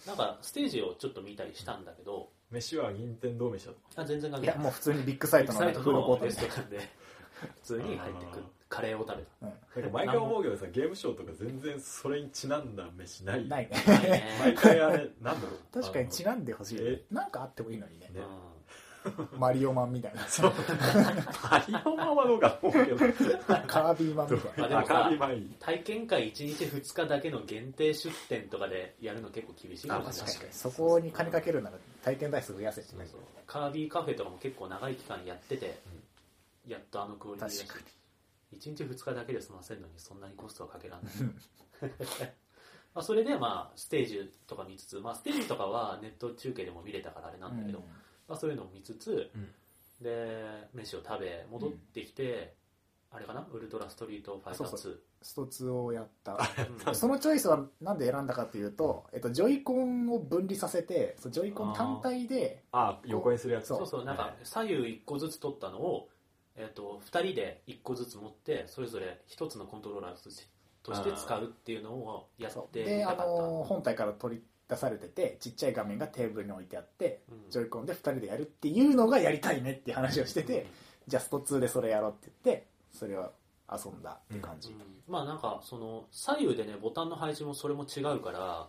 [0.06, 4.56] なんかステージをちょっと見たりしたんだけど飯は銀天堂飯だとあ全然関係ない。
[4.56, 6.22] たいやもう普通にビッグサイトのなんかサイトのフードコート。
[6.22, 7.00] みレストランで。
[7.40, 8.44] 普通に入ってくる。
[8.68, 9.22] カレーを食べた。
[9.42, 9.82] うん。
[9.82, 14.24] なんか毎回思うけどさゲームショーとか全然それにちなんだ飯ないないね。
[14.40, 15.80] 毎回あれなんだろう。
[15.80, 17.02] 確かにちなんでほしいえ？
[17.10, 18.10] なんかあってもいいのにね。
[18.12, 18.20] ね
[19.38, 20.26] マリオマンみたいな。
[20.28, 20.52] そう。
[21.42, 22.98] パリオマンはどうかと思うけど。
[22.98, 30.32] カービィマンみたいなあでもさ赤ビマイ体験会1日2日だけの限定出店とかでやるの結構厳しいかもしれない。
[30.32, 30.52] 確かに。
[30.52, 32.82] そこに金かけるなら体験台数増やせ。
[32.82, 33.20] ってうそう。
[33.46, 35.78] カービィカフェとかも結構長い期間やってて、
[36.66, 37.66] やっとあのクオリティだし。
[37.66, 37.86] 確か
[38.56, 41.04] 1日2日だけで済ませるのにそんなにコストはかけらん。
[41.04, 41.12] な い
[42.92, 47.84] まあそれでまあステージとか見つつ、まあ、ステージとかはネット中継でも見れたからあれなんだけど、うん
[48.30, 49.48] まあ、そういうのを見つつ、うん。
[50.00, 52.54] で飯を食べ戻ってきて、
[53.10, 53.46] あれかな？
[53.52, 56.38] ウルトラストリートファイター2そうスト2をやった。
[56.86, 56.94] うん。
[56.94, 63.66] そのチョイスはなんで選んだかというと、えっと、ジョイコンを分離させてジョイコン単体であ横にするやつ。
[63.66, 64.04] そうそう。
[64.04, 66.08] なんか左右1個ずつ取ったのを、
[66.56, 77.50] えっと2人で1個ずつ持ってそれぞれ1つのコントローラーとして使うっていうのをやってみであの本体から取り出されててちっちゃい画面がテーブルに置いてあってうん。
[77.50, 80.68] ジョイコンで2人でやるっていうのがやりたいねっていう話をしてて、
[81.08, 83.32] じゃあスト2でそれやろうって言ってそれを
[83.70, 84.76] 遊んだって感じ、うん。
[85.08, 88.68] まあなんかその左右でねボタンの配置もそれも違うから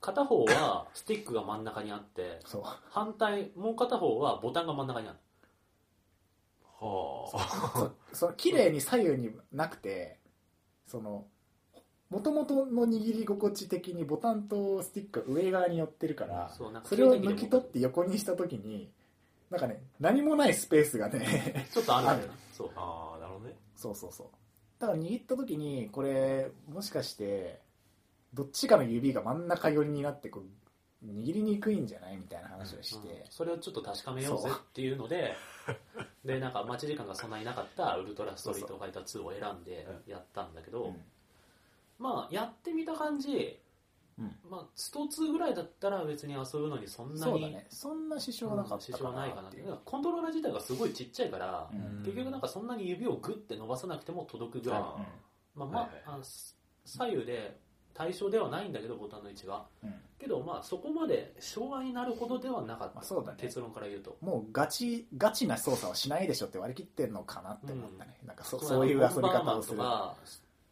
[0.00, 2.62] 片方は スティックが真ん中にあってそう。
[2.88, 5.18] 反対もう片方はボタンが真ん中にある。
[6.80, 7.70] はあ。
[7.74, 7.94] そう。
[8.12, 10.18] その綺麗に左右になくて
[10.86, 11.26] その
[12.14, 16.48] もともとの握り心地的にボタンとスティックが上側に寄ってるから
[16.84, 18.88] それを抜き取って横にした時に
[19.50, 22.70] なんかね何もないスペースがねちょっとあるんだよね そう。
[22.76, 23.56] ああなるほどね。
[23.74, 24.26] そうそうそう。
[24.78, 27.60] だから握った時にこれもしかして
[28.32, 35.34] どっちかの指が真ん中寄りになってこう握りにくいんじゃないみたいな話をして、うんそれをちょっと確かめようぜっていうので
[36.24, 41.02] でなんか待ち時間がそんなになかったウルトラストリートファイター2を選んでやったんだけど、うん
[41.98, 43.60] まあやってみた感じ、
[44.18, 44.36] うん。
[44.48, 47.66] まあスト2ぐらいだったら別に遊ぶのにそんなにそうだね。
[47.68, 52.02] そんな支障はなかった支か障はないかなってなっていう、コントローラー自体がすごいちっちゃいから、うん。
[52.04, 54.96] 結局なんかそんなに指をグッて伸ばさなくても届くぐらいの。
[54.96, 55.06] あ
[55.54, 56.02] まあまあ,、はいはい。
[56.06, 56.24] あの
[56.84, 57.58] 左右で
[57.94, 59.64] 対象ではないんだけどボタンの位置が。
[59.82, 59.94] うん。
[60.18, 63.38] けどまあそこまで障害になるほどではなかった、まあそうだね。
[63.40, 64.16] 結論から言うと。
[64.20, 70.16] もうガチガチな操作はしないでしょって割り切ってるのかなって思ったね、なんかそそういう遊び方をする、とか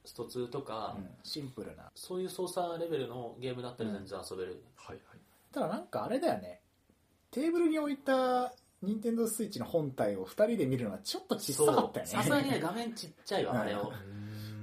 [0.04, 1.08] スト2とか、うん。
[1.22, 1.90] シンプルな。
[1.94, 5.18] そういう操作レベルのゲームだったら全然遊べる、はいはい。
[5.52, 6.60] ただなんかあれだよね。
[7.30, 12.10] テーブルに置いた任天堂スイッチの本体を2人で見るのはちょっと小さかったよね。
[12.10, 13.92] さすがにね画面ちっちゃいわ、うんあれを、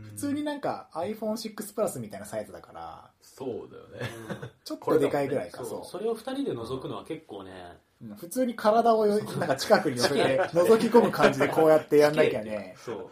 [0.03, 4.09] 普通になんか iPhone6 プラスみたいなサイズだからそうだよね。
[4.41, 4.49] うん。
[4.63, 5.67] ちょっとでかいぐらいかそう。
[5.67, 5.85] そう。
[5.85, 8.15] それを2人で覗くのは結構ね、うん。
[8.15, 12.75] 普通に体をよなんか近くに寄せて覗き込む感じでこうやってやんなきゃね。
[12.77, 13.09] そう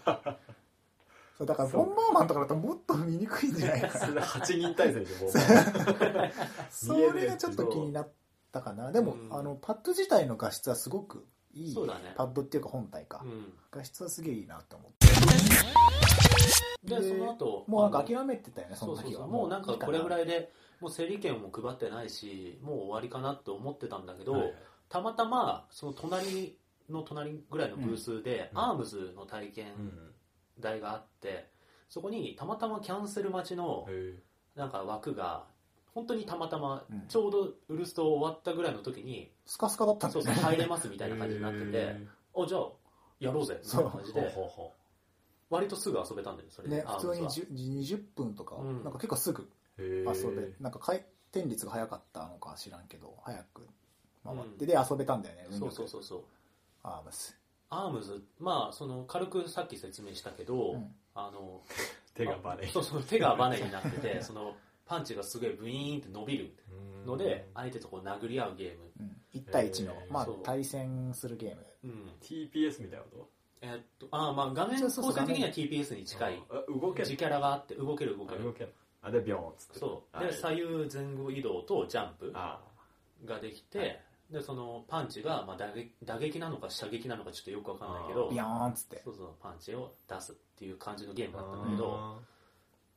[1.38, 3.94] そうだからボンバーマンとかだともっと見にくいんじゃないかな。
[4.08, 5.32] それ8人体制でもう。
[6.72, 8.10] それがちょっと気になっ
[8.52, 8.92] たかな。
[8.92, 11.74] でも、うんあのパッド自体の画質はすごくいい。
[11.74, 12.16] そうだね。
[12.18, 13.54] パッドっていうか本体か、うん。
[13.70, 15.08] 画質はすげえいいなと思って。
[16.84, 19.32] でその後もうなんか諦めてたよねそそうそうの時はそう。
[19.32, 24.54] もうなんかこれぐらいいでもう整理券も配ってないしもう終わりかなって思ってたんだけど、はい。
[24.90, 26.58] たまたまその隣
[26.90, 28.60] の隣ぐらいのブースで、うん。
[28.60, 29.68] アームズの体験
[30.58, 31.50] うん台があって
[31.90, 34.16] そこにたまたまキャンセル待ちのへ
[34.56, 35.46] なんか枠が
[35.98, 37.08] 本当にたまたまうん。
[37.08, 40.32] ちょうどウルスト終わったぐらいの時に、スカスカだったんだよね。
[40.32, 42.68] そうそう入れますみたいな感じになっててへあじゃあ
[43.20, 44.36] やろうぜみたいな感じで
[45.50, 48.84] 割とすぐ遊べたんだよそれで、ね普通にアームズは10 20分とか、うん。
[48.84, 49.50] なんか結構すぐ
[49.80, 53.68] 遊ーべなんか回転率が早かったのか知らんけど早く
[54.24, 54.68] 回って、うん。
[54.68, 56.24] で遊べたんだよねそうそうそうそう。
[56.84, 57.36] アームス、
[57.70, 60.92] アームズまあその軽くさっき説明したけど、うん。
[61.16, 61.62] あの
[62.14, 62.68] 手がバネ。
[62.68, 64.56] そうそう手がバネになってて その
[64.86, 66.56] パンチがすごいブイーンって伸びる
[67.06, 70.14] ので相手とこう殴り合うゲーム、うん、1対1の、へー。
[70.14, 71.66] まあ対戦するゲーム。
[71.84, 73.30] うん、TPS みたいなこ
[73.62, 76.44] えーっとあーまあ画面構成的には TPS にと近い。
[76.50, 77.06] あ動ける。
[77.06, 78.42] 自キャラがあって動ける動ける。
[78.42, 78.74] あ動ける。
[79.02, 79.80] あでビョーンっつって。
[79.80, 80.16] そう。
[80.16, 82.62] はいで左右前後移動とジャンプあ
[83.26, 84.00] ができて
[84.32, 89.02] でそのパンチがまあ打撃打撃なのか射撃なのかちょっとよくわかんないけどビヨーンっつって。
[89.04, 92.20] そうそうパンチを出すっていう感じのゲームあだったんだけど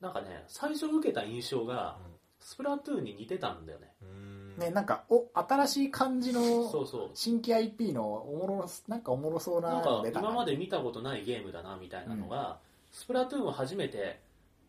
[0.01, 1.97] なんかね最初受けた印象が
[2.41, 3.93] スプラトゥーンに似てたんだよね。
[4.01, 4.57] うん。
[4.57, 7.09] ねなんかお新しい感じのそうそう。
[7.13, 12.59] 新規 IP のおもろなんかおもろそうななんか今まで見たことないゲームだなみたいなのが、
[12.91, 14.19] スプラトゥーンを初めて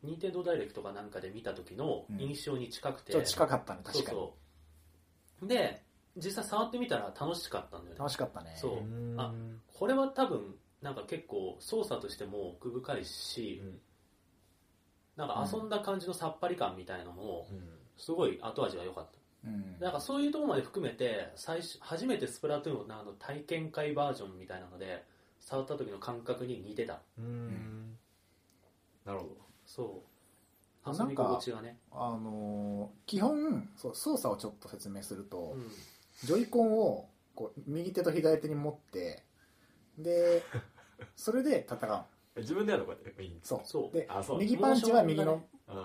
[0.03, 4.19] 任天堂ダイレクトかなんかで見た時の印象に近くて、ちょっと近かったね確かに。
[4.19, 4.31] そう
[5.41, 5.49] そう。
[5.49, 5.82] で
[6.17, 7.99] 実際触ってみたら楽しかったんだよね。
[7.99, 8.55] 楽しかったね。
[8.57, 8.73] そう。
[8.79, 9.15] うん。
[9.19, 9.33] あ
[9.73, 13.81] これは多分なんか結構操作としても奥深いし、うん。
[15.17, 17.69] なんか遊んだ感じのさっぱり感みたいなのもうん。
[17.97, 19.49] すごい後味が良かった。
[19.49, 19.77] うん。
[19.81, 25.05] なんかそういうところまで含めて最初初めてスプラトゥーンのあの体験会バージョンみたいなので
[25.41, 27.01] 触った時の感覚に似てた。
[27.19, 27.97] うん。
[29.05, 29.37] なるほど。
[29.67, 30.13] そう。
[30.85, 31.79] なんか遊び心地がね。
[31.93, 35.71] あのー基本そう操作をちょっと説明すると、うん
[36.25, 39.25] ジョイコンをこう右手と左手に持って
[39.99, 40.43] で
[41.17, 42.41] それで戦う。
[42.41, 42.93] 自分でやるの？
[42.93, 43.61] こうやってそう。
[43.65, 43.97] そう。
[43.97, 44.39] であそう。
[44.39, 45.43] 右パンチは右の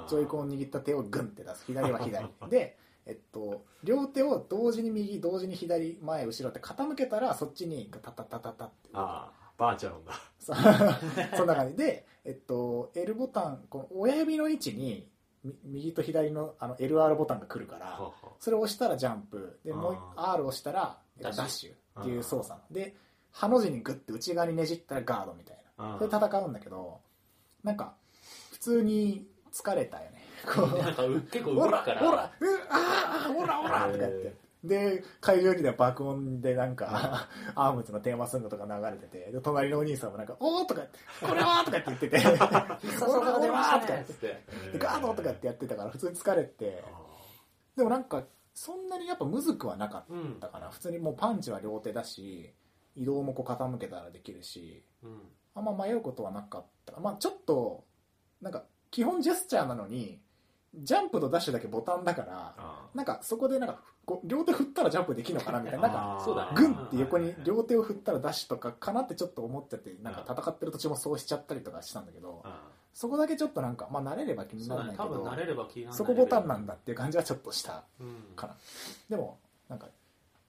[0.07, 1.65] ジョイコンを握った手をグンって出す。
[1.65, 2.27] 左は左。
[2.49, 8.89] で、えっと、両手を同時に右同時に左前後ろって傾けたらそっちにタタタタタって。
[8.93, 10.13] あーバーチャルなんだ。
[11.35, 11.75] そんな感じ。
[11.75, 15.09] で、えっと、L ボタンこの親指の位置にみ
[15.63, 19.59] 右と左のあの LR ボタンが来るからはそれを押したらジャンプ。
[19.63, 22.59] でもうあ R を押したらダダッシュっていう操作。
[22.71, 22.95] で
[23.31, 25.95] ハの字にグッて内側にねじったらガードみたいな。
[25.95, 26.99] あそれで戦うんだけど
[27.63, 27.93] なんか
[28.51, 30.23] 普通に疲れたよね。
[30.45, 30.77] こう。
[30.79, 31.99] なんかう結構ほら動くから。
[32.01, 42.09] ほらうああほらほらとか言ってで会場には爆音でなんか アームズのテーマソングとか流れててで隣のお兄さんもなんか「おー」とか言って「これは」 とかって言って。
[42.09, 42.19] て
[42.81, 44.27] 「必殺技が出まとか言ってて
[44.73, 46.83] でガードとかってやってたから普通に疲れて
[47.75, 50.69] でもなんかそんなにやっぱむずくはなかうんったかな。
[50.69, 52.53] 普通にもうパンチは両手だし
[52.95, 55.21] 移動もこう傾けたらできるしうん。
[55.53, 56.99] あんま迷うことはなかった。
[56.99, 57.85] まあちょっと
[58.41, 60.19] なんか基本ジェスチャーなのに
[60.75, 62.89] ジャンプとダッシュだけボタンだからあ。
[62.93, 65.89] なんかそこでなんかこう両手振ったらジャンプできるのかなみたいな。
[65.89, 72.61] なんかグンって横に両手を振ったらダッシュとかかなってちょっと思っちゃってなんか戦ってる途中もそうしちゃったりとかしたんだけどあ
[72.93, 78.23] そこだけちょっとなんかまあ慣れれば気にならないけどね多分慣れれば気にならないそこボタンなんだっていう感じはちょっとしたうん。
[78.37, 78.55] かな
[79.09, 79.87] でもなんか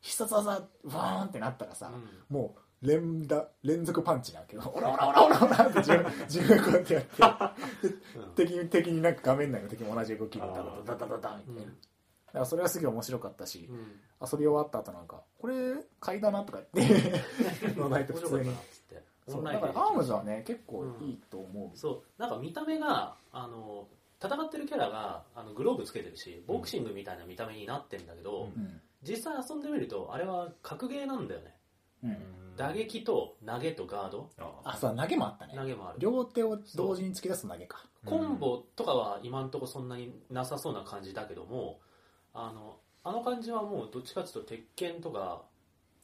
[0.02, 2.34] 必殺技ワーンってなったらさ、うん。
[2.34, 7.88] もう連打連続パンチなわけどオラ オラオラオラオラって自分 自分がこうやってやって
[8.18, 8.34] うん。
[8.36, 11.72] 敵に敵になんか画面内の敵も同じ動きでダダダダダダダみたいな、
[12.38, 13.76] からそれはすげえ面白かったし、うん。
[14.20, 15.54] 遊び終わった後なんかこれ
[16.00, 18.44] 買いだなとか言って のないと普通に。
[18.44, 19.02] 面白かったなっつって。
[19.28, 22.20] そうだからアームズはね結構いいと思う、そう。
[22.20, 23.86] なんか見た目があの
[24.22, 28.62] 戦ってるキャラがあのグローブつけてるしボクシングみたいな見た目になってんだけど、うん。
[28.62, 31.54] うん実際遊んでみるとあれは格ゲーなんだよね。
[32.02, 32.56] うん。
[32.56, 34.28] 打撃と投げとガード。
[34.38, 34.76] ああ。
[34.76, 35.54] そう投げもあったね。
[35.54, 35.98] 投げもある。
[36.00, 37.86] 両手を同時に突き出す投げか。
[38.04, 41.78] コンボとかは今んとこそんなになさそうな感じだけども
[42.34, 45.42] あのあの感じはもうどっちかっていうと鉄拳とか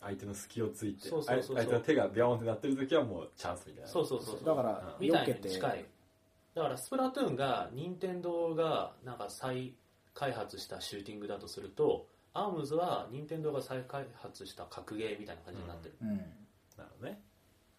[0.00, 1.56] 相手の隙をついてそうそうそうそう。
[1.56, 3.88] あ相手の手がビャーンってなってる時はもうチャンスみたいな。
[3.88, 4.44] そうそうそうそう。
[4.44, 5.48] だからみたい避けて。
[5.48, 5.84] に近い。
[6.54, 9.74] だからスプラトゥーンが任天堂がなんか再
[10.12, 16.08] 開発したシューティングだとするとアームズは任天堂が再開発した格ゲーみたいな感じになってる、うん。
[16.08, 16.24] なる
[16.98, 17.20] ほどね。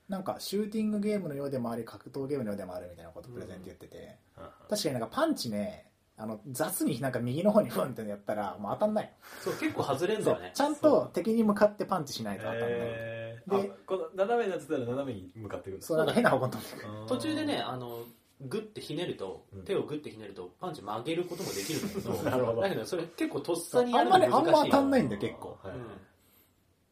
[0.10, 4.44] なんかシューティングゲームのようでもあり格闘ゲームのようでもあるみたいなことをプレゼント言ってて、うん。
[4.70, 9.12] 確かになんかパンチねあの雑になんか右の方にフンってやったらもう当たんない。
[9.44, 10.52] そう結構外れんだよね。
[10.54, 16.52] ちゃんと敵に向かってパンチしないと当たんない、えー、であこの斜めになってたら斜めに向かってくるそうなんか変な方向に。
[16.54, 16.62] 飛ん。
[16.62, 18.00] でくる途中でねあの
[18.42, 19.64] グッてひねるとうん。
[19.64, 22.62] 手をグッてひねるとパンチ曲げることもできるんだけど なるほど。
[22.62, 25.60] だけどそれ結構とっさにやあんまねるの難しいあんま当たんないんだよ結構。
[25.62, 25.86] はいうん。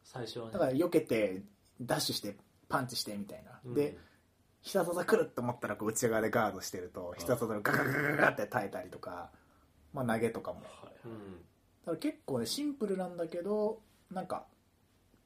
[0.04, 0.54] 最初はね。
[0.54, 1.44] だから避けて
[1.82, 2.36] ダッシュして
[2.68, 3.74] パンチしてみたいな、うん。
[3.74, 3.98] で
[4.64, 9.30] 必殺技来るって思ったらこう内側でガードしてると必殺技がガガガガガガって耐えたりとか、
[9.94, 10.62] まあ、投げとかも。
[11.06, 11.38] うん。
[11.86, 14.46] だから結構ねシンプルなんだけどなんか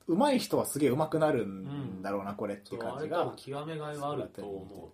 [0.07, 4.93] 上手い人はすげえ上手くなるんだろうな、これって感じが極めがいはあると思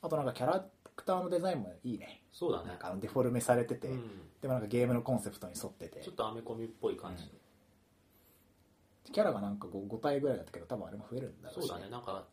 [0.00, 0.64] あとなんかキャラ
[0.96, 2.22] クターのデザインもいいね。
[2.32, 2.68] うそうだね。
[2.70, 4.02] なんかあのデフォルメされてて、うん。
[4.40, 6.00] でもなんかゲームのコンセプトに沿ってて。
[6.00, 7.30] ちょっとアメコミっぽい感じ、
[9.12, 11.90] キャラがなんか 5, 体ぐらいだったけど多分あれも増えるんだろうし、そうだね。
[11.90, 12.24] なんか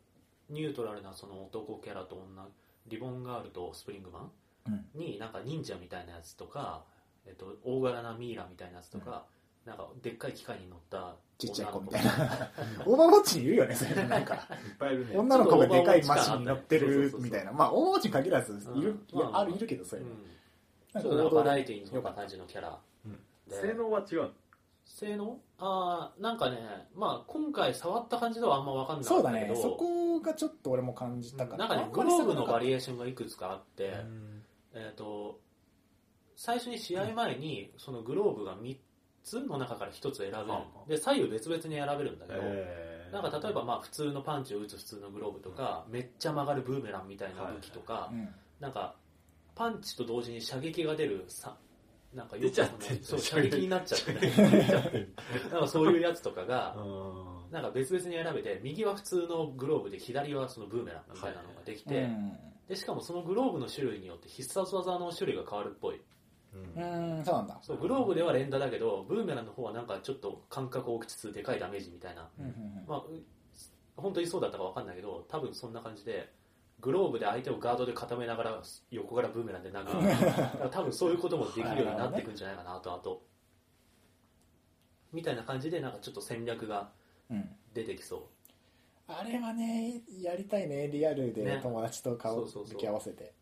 [0.54, 2.46] ニュートラルなその男キャラと女
[2.86, 4.30] リボンガールとスプリングマン
[4.68, 5.00] うん。
[5.00, 6.84] になんか忍者みたいなやつとか、
[7.26, 9.24] えっと、大柄なミイラみたいなやつとか、
[9.66, 12.50] なんかでっかい機械に乗ったちっちゃい子み女のたいな。
[12.86, 14.04] オーバーウォッチにいるよねそれ。
[14.04, 14.34] なんか。
[14.34, 14.40] いっ
[14.78, 15.16] ぱいいるね。
[15.16, 17.52] 女の子がでかいマシンに乗ってるみたいな。
[17.52, 19.20] まあオーバーウォッチに限らずいる、うん。
[19.20, 20.08] いあるいるけどそれ、うん。
[20.92, 23.12] なんちょっとバラエティーによかったよか感じのキャラうん。
[23.48, 24.30] で性能は違う
[24.84, 25.40] 性能？
[25.58, 26.58] ああなんかね
[26.94, 29.50] まあ今回触った感じではあんま分かんなかそうだね。
[29.54, 34.42] そこがちょっと俺も感じたからなんかねグローブのバリエーションがいくつかあって、うん。
[34.74, 35.40] えっ、と
[36.36, 38.76] 最初に試合前にそのグローブが3
[39.22, 43.12] つの中から1つ選べる、うんで左右別々に選べるんだけど、えー。
[43.12, 48.28] なんか例えばまあ普通のパンチを打つ普通のグローブとか、めっちゃ曲がるブーメランみたいな武器とか、うん。
[48.60, 48.96] なんか
[49.54, 51.56] パンチと同時に射撃が出るさ
[52.14, 54.14] なんかよく出ちゃってんそうん 射撃になっちゃって
[55.50, 57.34] なんかそういうやつとかがうん。
[57.50, 62.36] なんか別々に選べて右は普通のグローブで左はそのブーメランみたいなのができて、うん。
[62.66, 66.02] でしかもそのグローブの種類によって必殺技の種類が変わるっぽい。
[66.52, 66.82] うん。
[66.82, 67.58] うんそうなんだ。
[67.62, 72.28] そうグローブでは連打だけどブーメランの方はなんかちょっと感覚を大きつつでかいダメージみたいな、
[72.88, 73.22] まあ、う
[73.96, 76.32] 本当にそうだったか分かんないけど多分そんな感じで
[76.80, 79.84] グローブで相手をガードで固めながら横からブーメランで殴
[80.62, 80.68] る。
[80.70, 82.94] 多分そういうこともできるようになっていくんじゃないかなあと。
[82.94, 83.22] あと
[85.12, 86.92] みたいな感じでなんかちょっと戦略が
[87.30, 88.28] うん出てきそ
[89.06, 90.88] あれはねやりたいね。
[90.88, 91.60] リアルでね。
[91.62, 92.74] 友達と顔そうそうそう。
[92.74, 93.34] 向き合わせて。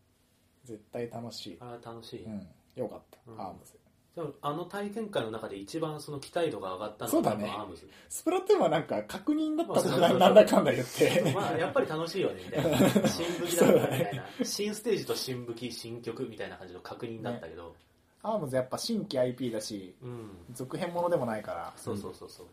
[0.63, 1.57] 絶対楽しい。
[1.59, 2.47] あれは楽しい、うん。
[2.75, 3.41] よかった、うん。
[3.41, 3.73] アームズ
[4.15, 7.49] でもあの体験会の中で一番その期待度が上がったのがそうだね。
[7.49, 7.89] アームズ。
[8.09, 11.33] スプラトゥーンはなんか確認だったもんななんだかんだ言って。
[11.33, 12.43] まあやっぱり楽しいよね。
[12.45, 17.75] みたいな新武器だったみたいな新ステージと新武器新曲みたいな感じの確認だったけど、
[18.21, 20.29] アームズやっぱ新規 IP だしうん。
[20.53, 22.47] 続編ものでもないからそうそうそうそう。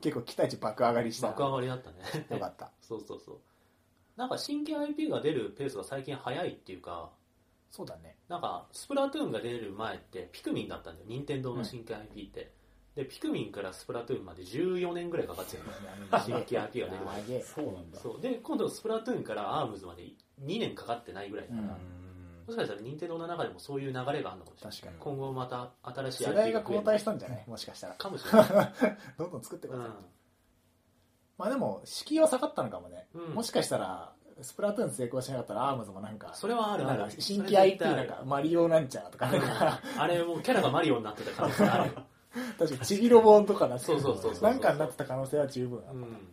[0.00, 1.26] 結構期待値爆上がりした。
[1.28, 2.26] 爆上がりだったね。
[2.30, 2.70] よかった。
[2.80, 3.38] そうそうそう。
[4.16, 7.10] なんか新規 IP が出るペースが最近早いっていうか
[7.70, 8.16] そうだね。
[8.28, 11.06] なんかスプラトゥーンが出る前ってピクミンだったんだよ。
[11.08, 12.52] 任天堂の新規 IP って、
[12.96, 15.70] でピクミンからスプラトゥーンまで14年ぐらいかかってるの。
[16.20, 17.42] 新規 IP が出るまで。
[17.44, 17.98] そうなんだ。
[18.00, 18.20] そう。
[18.20, 20.02] で今度スプラトゥーンからアームズまで
[20.42, 21.70] 2年かかってないぐらいだから、うん。
[21.70, 22.00] うん
[22.46, 24.76] もしかしたら任天堂の中でもそういう流れがあるのかもしれない。
[24.76, 24.96] 確かに。
[24.98, 27.44] 今後また新しい世代が交代したんじゃない？
[27.46, 27.94] もしかしたら。
[27.94, 28.74] かもしれない、
[29.18, 29.94] どんどん作ってくうださい、
[31.38, 33.34] まあでも敷居は下がったのかもね、うん。
[33.34, 34.12] もしかしたら
[34.42, 36.84] スプラトゥーン成功しなかったらアームズもなんかそれはある。
[36.84, 39.30] なんか新規 IP なんかマリオなんちゃらとか
[39.96, 42.02] あれもうキャラがマリオになってた可能性あるよ、
[42.58, 45.82] 確かにちびロボンとかなってそうそうそうそうなんかになってた可能性は十分。
[45.88, 46.28] ある、うん。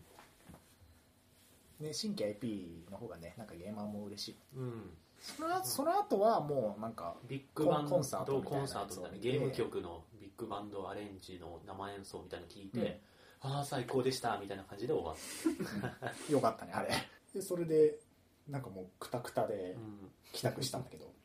[1.80, 4.36] ね、新規 IP の方がねなんかゲーマーも嬉しい。
[4.56, 4.90] うん、
[5.20, 13.02] そのその後はもうなんかビッグバンドコンサートみたいなコンサートみたいなゲーム曲のビッグバンドアレンジの生演奏みたいなの聞いて、
[13.42, 15.18] ああ最高でしたみたいな感じで終わっ
[16.32, 16.90] よかったねあれ
[17.34, 18.00] でそれで
[18.48, 21.12] なんかもうクタクタた、でうん、帰宅したんだけど。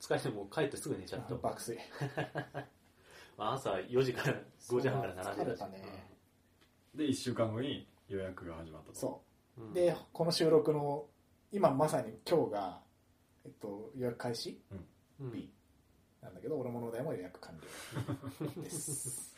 [0.00, 1.78] 疲れてもう帰ってすぐ寝ちゃった、爆睡。
[3.36, 4.36] まあ、朝4時から
[4.68, 5.82] 5時半から並んで疲れしたね。
[6.94, 8.94] で1週間後に予約が始まったと。
[8.98, 9.22] そ
[9.58, 9.62] う。
[9.62, 9.74] うん。
[9.74, 11.06] でこの収録の
[11.52, 12.80] 今まさに今日が、
[13.44, 14.60] えっと、予約開始
[15.20, 15.30] うん。
[15.32, 15.50] 日
[16.22, 19.34] なんだけど俺もの代も予約完了 です。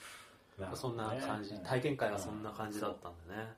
[0.59, 1.62] なるほそんな感じ、うん。
[1.62, 3.55] 体験会はそんな感じだったんだね、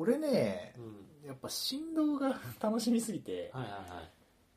[0.00, 0.74] 俺ね
[1.22, 4.10] うん、やっぱ振動が 楽しみすぎてはいはいはい。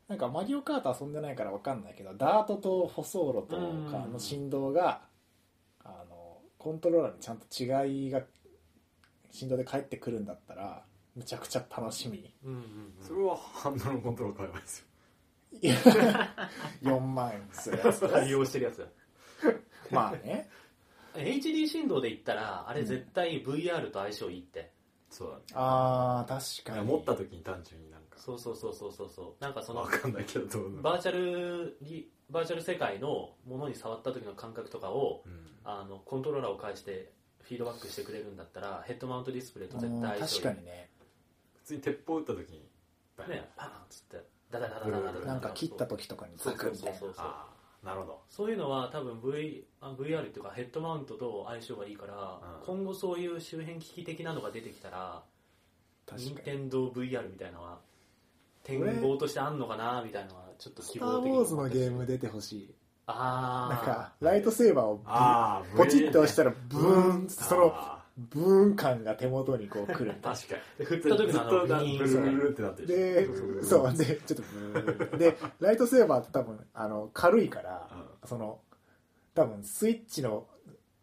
[0.08, 3.90] なんかマリオカート遊んでないから分かんないけどダートと舗装路とうん。
[3.90, 5.02] かの振動が
[5.82, 8.22] あのコントローラーにちゃんと違いが
[9.30, 10.84] 振動で返ってくるんだったら
[11.14, 12.32] むちゃくちゃ楽しみ。
[12.42, 12.94] うんうんうん。
[13.00, 14.84] それはハンドルのコントロール買えばいいですよ。
[16.96, 18.88] 4万円するやつ対応してるやつ。
[19.90, 20.48] まあね。
[21.14, 24.72] HD 振動で言ったらあれ絶対 VR と相性いいって、
[25.14, 25.42] そうだね。
[25.54, 26.86] あ確かに。
[26.86, 28.18] 持った時に単純になんか。
[28.18, 29.42] そうそうそうそうそうそう。
[29.42, 30.46] なんかその分かんないけど。
[30.46, 37.12] どうバーチャルにバーチャル世界のものに触った時の感覚とかを、うん、あのコントローラーを介して
[37.42, 40.90] フィードバックしてくれるんだったらヘッドマウントディスプレイと絶対確かにね。
[41.58, 42.68] 普通に鉄砲撃った時に
[43.28, 43.48] ね。
[43.56, 44.16] パンっつって
[44.50, 47.53] ダダダダダダなんか切った時とかにダダダダダダダダそうそうそう
[47.84, 48.20] なるほど。
[48.28, 52.66] そういうのは多分 v あ VR っていうかヘッドマウントと相性がいいから、うん。
[52.66, 55.22] 今後そういう周辺機器的なのが出てきたら
[56.16, 57.78] 任天堂 VR みたいなのは
[58.62, 62.74] 展望としてあんのかなみたいなのはちょっとスター・希望的にウォーズのゲーム出てほしい。
[63.06, 70.12] ああなんかライトセーバーをポチッと押したらブーンってそのあブーン感が手元にこう来る。
[70.12, 70.78] ー 確かに。
[70.78, 72.50] で振った時のあのブルル。
[72.50, 73.26] ってなってるで
[73.62, 75.16] しそうでちょっとブー。
[75.16, 77.88] ンでライトセーバーって多分あの軽いから
[78.24, 78.60] その
[79.34, 80.46] 多分スイッチの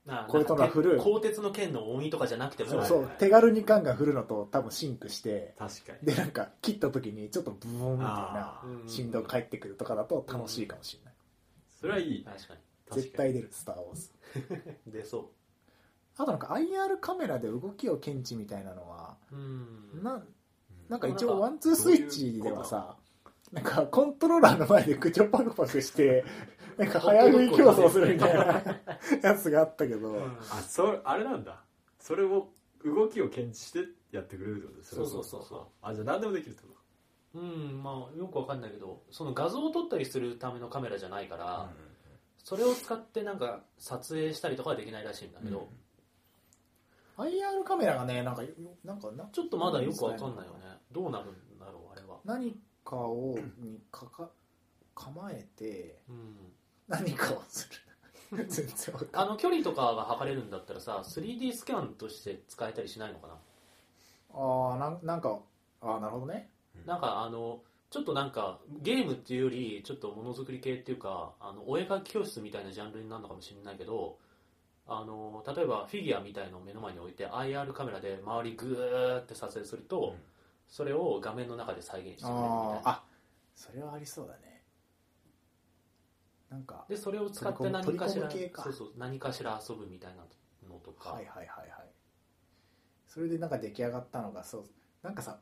[0.07, 2.84] あこれとの振る鋼鉄の剣の音とかじゃなくても。
[2.86, 6.07] そう手軽にガンガン振るのと多分シンクして確かに。
[6.07, 11.14] でなんか切った時にちょっとブーンみたいな振動返ってくるとかだと楽しいかもしれない。
[11.80, 12.24] それはいい。
[12.24, 12.59] 確かに。
[13.01, 14.09] 絶対出るスター・ウォーズ。
[14.88, 15.32] 出そ
[16.22, 20.04] あとなんか IR カメラで動きを検知みたいなのはううん。
[20.04, 22.96] ななんかでもなんか一応ワンツースイッチではさ
[23.52, 26.24] なんかコントローラーの前で口をパクパクして
[26.78, 28.64] なんか早食い競争するみたいな
[29.30, 30.38] やつがあったけど、うん。
[30.38, 31.62] あそあれなんだ。
[32.00, 32.50] それを
[32.86, 33.80] 動きを検知して
[34.12, 34.78] やってくれるってこと？
[34.78, 35.44] ですそうそうそう。
[35.44, 36.70] そうあじゃあ何でもできるってこ
[37.36, 41.92] うんまあよくわかんないけどその画像を撮ったりするためのカメラじゃないから、と
[42.44, 45.70] それを使ってなんか撮影したりとかはできないらしいんだけど、
[47.24, 48.50] IR カメラがねなんかよ
[48.84, 50.60] なんかなちょっとまだよくわかんないよね。
[50.92, 52.18] どうなるんだろうあれは。
[52.26, 54.30] 何かをにかか
[54.96, 56.36] 構えてうん。
[56.88, 57.78] 何かをする。
[58.48, 63.34] 全然わかんあの距離とかが測れるんだったらさ 3D スキャンとして使えたりしないのかな、
[64.34, 65.40] ああなんなんか
[65.82, 66.50] ああなるほどね。
[66.86, 74.18] なんかあのちょっとなんかゲームっていうよりちょっとものづくり系っていうかあのお絵描き教室みたいなジャンルになるのかもしれないけど
[74.88, 80.18] あの例えばフィギュアみたいのを目の前に置いて IR カメラで周りグーって撮影すると、うん。
[80.68, 82.82] それを画面の中で再現してくれるみたいな。
[82.86, 83.04] あ
[83.56, 84.64] それはありそうだね。
[86.50, 90.24] なんかでそれを使って何かしらそうそう何かしら遊ぶみたいな
[90.68, 91.70] のとか、はいはいはいはい。
[93.08, 94.64] それでなんか出来上がったのがそう
[95.04, 95.40] なんかさ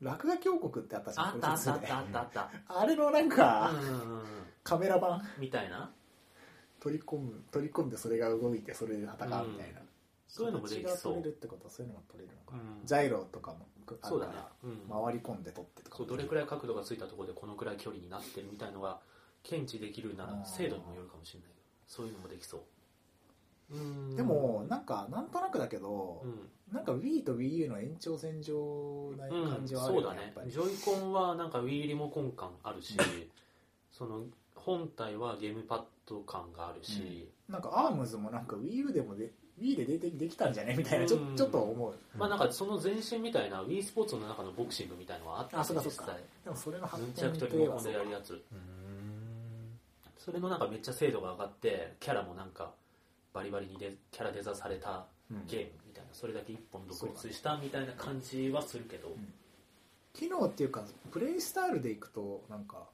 [0.00, 1.80] 落書き王国ってあったじゃんあったあったあっ
[2.12, 2.50] たあった。
[2.68, 4.24] あれのなんか、うんうんうん。
[4.62, 5.22] カメラ版。
[5.38, 5.92] みたいな
[6.84, 9.88] 取り込む取り込んでそれが動いてそれで戦うみたいな、うん。
[10.28, 11.14] そういうのもできそう。
[11.14, 12.86] 取れるってことはそういうのが取れるのか、うん。
[12.86, 13.66] ジャイロとかも
[14.02, 14.32] あそうだね。
[14.32, 14.48] るか
[14.92, 15.04] ら、うん。
[15.04, 15.96] 回り込んで取ってとか。
[15.96, 18.98] そうどれくらい角度がついたところでこのくらい距離になってるみたいのが
[19.42, 22.64] 検知できるなら精度にもよるかもしれないけどそういうのもできそ
[23.72, 23.74] う。
[23.74, 24.14] うん。
[24.16, 26.50] でもなんかなんとなくだけどう、ん。
[26.74, 30.16] なんか Wii と WiiU の延長線上なうん感じはあるそうだね。
[30.16, 30.50] よねやっぱり。
[30.50, 32.96] ジョイコンはなんか Wii リモコン感あるし
[33.92, 34.24] その
[34.56, 39.30] 本体はゲームパッド感があるし、なんか ARMS もなんか WiiU でもで
[39.60, 40.74] Wii で出てできたんじゃね？
[40.76, 41.94] みたいなちょうんちょっと思う。
[42.16, 45.82] まあなんかその前身みたいな Wii スポーツの中のボクシングみたいのはあったあそうか
[46.44, 47.48] でもそれの発展とい。
[47.66, 48.32] うでやるやつ。
[48.32, 48.40] うん。
[50.18, 52.72] それのなんかめっちゃ精度が上がってキャラもなんか
[53.32, 55.46] バリバリにでキャラデザされたうん。
[55.46, 56.10] ゲームみたいな。
[56.12, 59.08] それだけ一本独立したみたいな感じはするけど、
[60.12, 62.88] 機能っていうかプレイスタイルでいくとなんか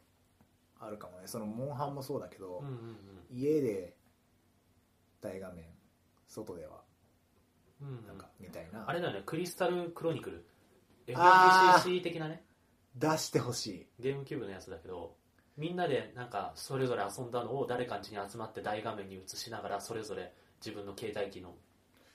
[0.81, 1.27] あるかもね。
[1.27, 2.97] そのモンハンもそうだけど、うんうん
[3.33, 3.95] 家で
[5.21, 5.65] 大画面
[6.27, 6.81] 外では
[7.81, 8.07] うんうん。
[8.07, 9.23] なんかみたいな、あれだよね。
[9.25, 10.45] クリスタルクロニクル。
[11.07, 12.43] FFCC 的なね。
[12.97, 13.87] 出してほしい。
[14.01, 15.15] ゲームキューブのやつだけど
[15.57, 20.33] みんなでなんかそれぞれ遊んだのを誰かん家に集まって大画面に映しながらそれぞれ
[20.65, 21.55] 自分の携帯機の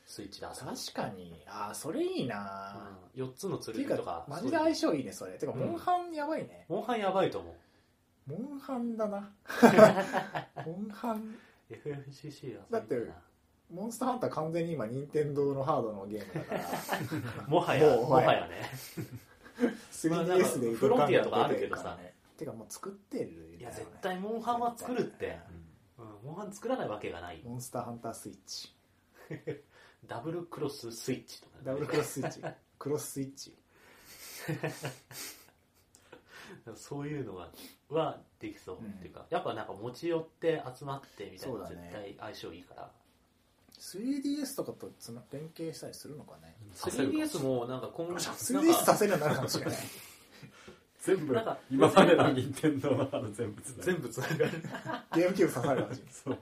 [0.06, 1.44] スイッチで遊ぶ、確かに。
[1.48, 2.78] ああそれいいな、
[3.16, 5.34] うん、4つの剣とかマジで相性いいねそれ。
[5.34, 5.60] てかうん。
[5.60, 7.54] モンハンやばいね、モンハンやばいと思う
[8.26, 9.32] モンハンだな。
[10.66, 11.36] モンハン。
[11.70, 12.96] FFCC はだって
[13.72, 17.48] モンスターハンター完全に今任天堂のハードのゲームだから。
[17.48, 18.48] もはやもはや。
[18.48, 18.70] ね。
[19.92, 21.96] 3DS でフロンティアとかあるけどさ。
[21.96, 23.58] ねてかもう作ってるよね。
[23.58, 25.40] いや絶対モンハンは作るって、
[25.98, 27.42] うん、モンハン作らないわけがない。
[27.46, 28.76] モンスターハンタースイッチ。
[30.06, 31.58] ダブルクロススイッチとか。
[31.58, 32.42] ね、ダブルクロススイッチ。
[32.78, 33.58] クロススイッチ
[36.76, 37.50] そういうのは
[37.90, 41.90] はできそう、うんっていうかやっぱなんか持ち寄って集まってみたいなそうだね。
[41.92, 42.90] 絶対相性いいから。
[43.80, 46.56] 3DS とかとつな連携したりするのかね。
[46.74, 47.18] させるか。
[47.18, 49.76] 3DS もなんか今後なんか 3DS させるようになるかもしれない。
[51.02, 54.52] 全部なんか今までの任天堂のあの全部つな全部つながる。
[55.14, 56.38] ゲームキューブ刺さるかもしれないそう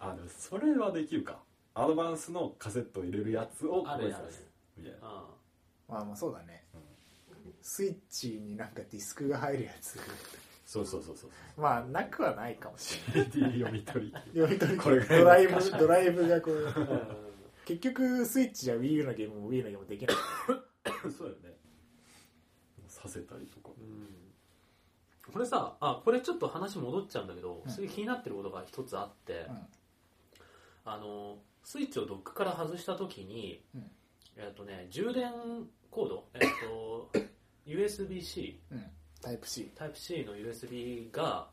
[0.00, 1.38] あでもそれはできるか。
[1.74, 4.44] アドバンスのカセットを入れるやつをあるあるこれさす
[4.76, 4.98] みたいな。
[4.98, 5.02] う
[5.88, 6.64] まあまあそうだね、
[7.62, 9.98] スイッチになんかディスクが入るやつ。
[10.64, 11.30] そうそうそうそう。
[11.60, 13.30] まあなくはないかもしれない。
[13.32, 16.54] CD 読み取り読み取りこれドライブドライブがこう。
[16.64, 17.30] ん。
[17.66, 20.16] 結局スイッチじゃ WiiU のゲームも Wii のゲームもできない。
[21.16, 21.56] そうよね。
[22.86, 23.74] させたりとか。
[23.78, 25.32] うん。
[25.32, 27.88] これさあこれちょっと話戻っちゃうんだけど、うん。
[27.88, 29.58] 気になってることが一つあって、うん。
[30.84, 33.90] あのスイッチをドックから外した時に、うん。
[34.36, 35.32] えっとね充電
[35.90, 37.10] コード、えっと
[37.70, 38.84] USB-C うん。
[39.22, 41.48] タイプ C タイプ C の USB が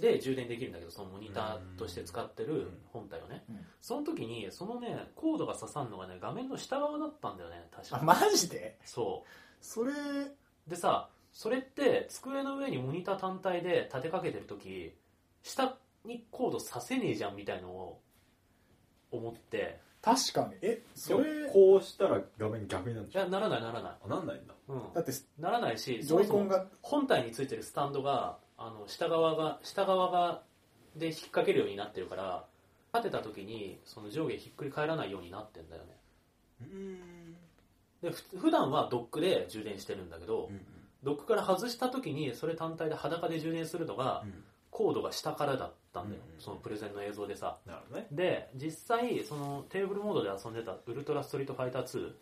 [0.00, 3.60] で充電できるんだけどそのモニターとして使ってる本体をね、うん。
[3.80, 7.98] その時にそのねコードが刺さるのがね画面の下側だったんだよね確か。
[8.00, 8.78] あマジで？
[8.84, 9.24] そ
[9.60, 9.92] それ？
[9.92, 9.94] う
[10.66, 14.94] でさそれって机の上にモニター単体で立てかけてる時
[15.42, 18.00] 下にコード刺せねえじゃんみたいのを
[19.10, 20.56] 思って確かに。
[20.62, 23.20] えそれこうしたら画面逆になるんでしょ？
[23.20, 24.54] いやならないならない、あなんないんだ。
[24.68, 30.42] うん、だってならないしジョイコンそもそもが本体についてるスタンドがあの下側が下側が
[30.96, 32.44] で引っ掛けるようになってるから
[32.92, 35.96] 立てた時にその上下ひっくり返らないようになってんだよね。
[38.02, 40.50] でふ普段はドックで充電してるんだけど、
[41.04, 44.24] ドックから外した時にそれ単体で裸で充電するのが、
[44.72, 46.40] コードが下からだったんだよ、うん。
[46.40, 47.58] そのプレゼンの映像でさ。
[47.66, 48.06] なるほどね。
[48.10, 52.12] で実際そのテーブルモードで遊んでたウルトラストリートファイター2、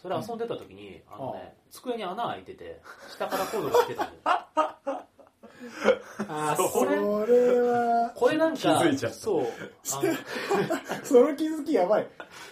[0.00, 2.80] それ遊んでた時に、あのね机に穴開いてて
[3.10, 4.46] 下からコードが来てたんだよ
[6.28, 8.12] あそれは。
[8.14, 9.18] これなんか気づいちゃった。
[9.18, 9.42] そう。
[9.42, 9.46] あ
[10.02, 12.08] のその気づきやばい。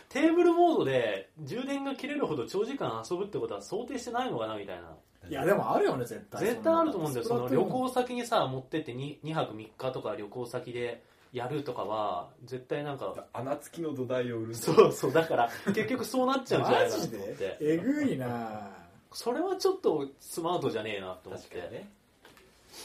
[0.08, 4.82] テーブルモードで充電が切れるほど長時間遊ぶってことは想定してないのかなみたいな。
[5.28, 6.40] いやでもあるよね絶対。
[6.40, 7.26] 絶対あると思うんだよ。
[7.26, 11.02] その旅行先にさ持ってって 2, 2泊3日とか旅行先で
[11.32, 14.54] やるとかは絶対なんか穴付きの土台を売る。
[14.54, 17.34] そうそうだから結局そうなっちゃうんじゃないかなマジと思って。
[17.34, 18.70] で えぐいな。
[19.12, 21.88] それはちょっとスマートじゃねえなと思って、ね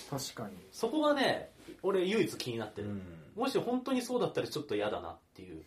[0.09, 0.55] 確かに。
[0.71, 1.51] そこがね
[1.83, 3.01] 俺唯一気になってる、うん。
[3.35, 5.63] もし本当にそうだったらちょっと嫌だなっていう。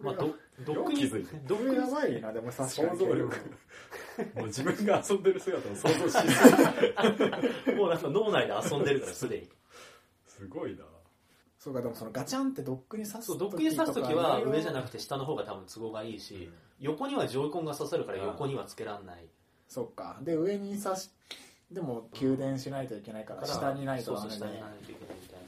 [0.00, 0.34] まあど
[0.64, 2.70] どっくによく気づやばいなでも確かに。
[2.70, 3.36] 想像力。
[4.34, 9.48] もう自分が遊んでる姿を想像しすぎてもうなんか脳内で遊んでるからすでに。
[10.26, 10.84] すごいな。
[11.58, 16.50] そうかでもそのガチャンってドックに刺すそうドックに刺す時は上じゃなくくて下の方が多分都合がいいし、
[16.80, 19.26] 横にはジョイコンが刺さるから横にはつけらんない、
[19.68, 20.18] そっか。
[20.22, 21.10] で上に刺し
[21.72, 25.38] でも給電しないといけないから下にないとそうそうダメで下にないといけないみたい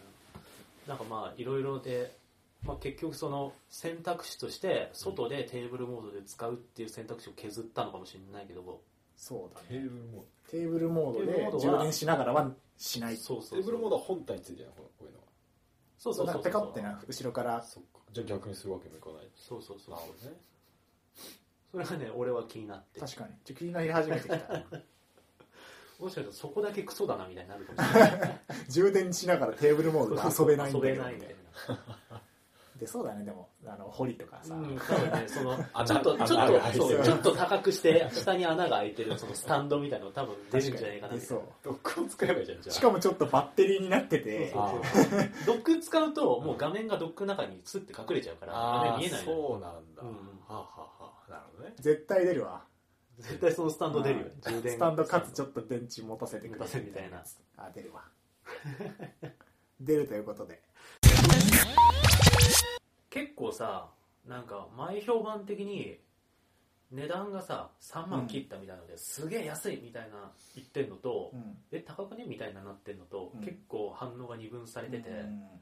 [0.87, 2.17] ななんかまあいろいろで、
[2.65, 8.81] まあ、結局その選択肢として外でテーブルモードで使うっていう選択肢を削ったのかもしれないけど
[9.17, 10.25] そうだテーねブルモード。
[10.51, 13.17] テーブルモードテーブルモードでは充電しながらはしない。
[13.17, 13.59] そうそうそう。
[13.59, 15.25] テーブルモードは本体についてるのこういうのは。
[15.99, 18.01] そうそうそうなんかペカってな後ろからそっか。
[18.13, 19.29] じゃあ逆にするわけにもいかない。
[19.37, 19.95] そうそうそう。
[19.95, 20.37] なるほどね。
[21.71, 23.01] それがね俺は気になって。
[23.01, 23.31] 確かに。
[23.45, 24.37] ちょ気になり始めてきた
[26.01, 28.41] もしかしたらそこだけクソだなみたいになるかもしれない。
[28.69, 31.29] 充電しながらテーブルモードで遊べないんだけど遊べないみたい
[31.69, 32.21] な。
[32.79, 33.25] でそうだね。
[33.25, 41.21] でもあの堀とかさ、うん、多分ね、その、 穴ちょっと、ちょっと、ちょっと高くして、下に穴が開いてる、そのスタンドみたいなの多分出るんじゃないかな。
[41.21, 41.43] そう。
[41.63, 42.75] ドックを使えばいいじゃんじゃあ。
[42.75, 44.51] しかもちょっとバッテリーになってて。
[44.51, 45.31] そうそうそう。
[45.47, 49.25] ドック使うと、もう画面がドックの中にスッて隠れちゃうから、画面見えない。
[49.25, 50.09] そうなんだ、うん。
[50.09, 50.15] は
[50.49, 51.75] あ、はあはあ、なるほどね。
[51.79, 52.65] 絶対出るわ
[53.19, 54.25] 絶対そのスタンド出るよ。
[54.27, 54.33] ね。
[54.43, 54.73] 充電。
[54.73, 57.23] スタンドかつちょっと電池持たせてくれ持たせみたいな。
[57.57, 58.03] あ出るわ。
[59.81, 60.63] 出るということで。
[63.11, 63.91] 結構さ、
[64.27, 66.01] なんか前評判的に、
[66.91, 71.59] 値段がさ、3万切ったみたいなので、すげえ安いみたいな言ってんのと、うん。
[71.73, 73.41] え、高くねみたいななってんのと、うん。
[73.41, 75.61] 結構反応が二分されてて、うん。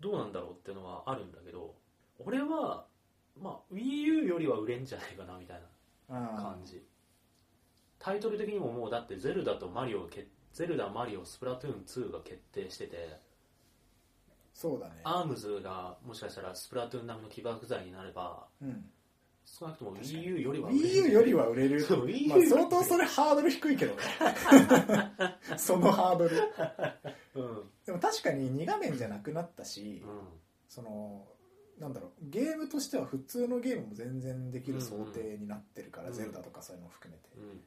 [0.00, 1.74] どうなんだろうっていうのはあるんだけど
[2.18, 2.86] 俺は、
[3.40, 5.62] まあ、WiiU よりは売れんじゃないかなみたいな
[6.08, 6.82] 感じ、
[7.98, 13.20] タイトル的にももうだってゼルダとマリオがけゼルダマリオスプラトゥーン2が決定してて
[14.54, 14.94] そうだね。
[15.04, 18.84] アームズがもしかしたらスプラトゥーン並みの起爆剤になればうん。
[19.44, 21.82] 少なくとも WiiU よりは売れ WiiU よりは売れる。
[21.82, 24.02] そうまあ、相当それハードル低いけどね。
[25.56, 26.36] そのハードル。
[27.34, 27.44] うん。
[27.44, 30.02] うんでも確かに2画面じゃなくなったし、
[30.68, 31.24] その
[31.78, 36.14] なんだろうゲームとしては普通のゲームも全然できる想定になってるから、うん。
[36.14, 37.60] ゼルダとかそういうのも含めて、うん。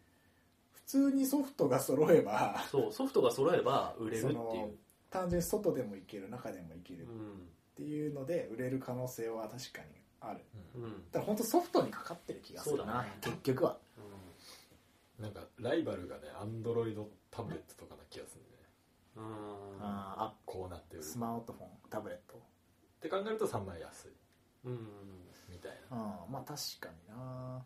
[0.74, 4.78] 普通にソフトが揃えばそうソフトが揃えば売れるっていう、
[5.10, 7.50] 単純に外でもいける中でもいけるっうん。
[7.76, 10.40] ていうので売れる可能性は確かにある。
[10.76, 10.84] うん。
[11.12, 13.18] だから本当ソフトにかかってる気がするな、そうだね。
[13.22, 13.78] 結局は。
[15.20, 18.48] なんかライバルがねアンドロイドタブレットとかな気がするね。
[19.18, 19.24] うん。
[19.26, 21.02] うんあこうなってる。
[21.02, 22.42] ースマートフォンタブレット
[23.00, 24.12] って考えると3万円安い。
[24.66, 24.78] うん。
[25.50, 25.98] みたいな。
[25.98, 27.64] うんまあ確かにな。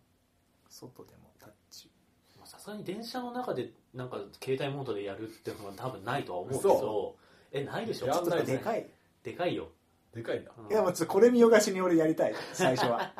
[0.69, 1.89] 外でもタッチ。
[2.37, 7.15] まあさすがに電車の中でなんか携帯モードでやるっていうのは多分ないとは思うけど
[7.51, 8.07] えないでしょ？
[8.07, 8.87] やんないでかい
[9.23, 9.69] でかいよ、
[10.13, 10.71] でかいんだうん。
[10.71, 12.35] いやもうちょっとこれ見よがしに俺やりたい。
[12.53, 13.11] 最初は。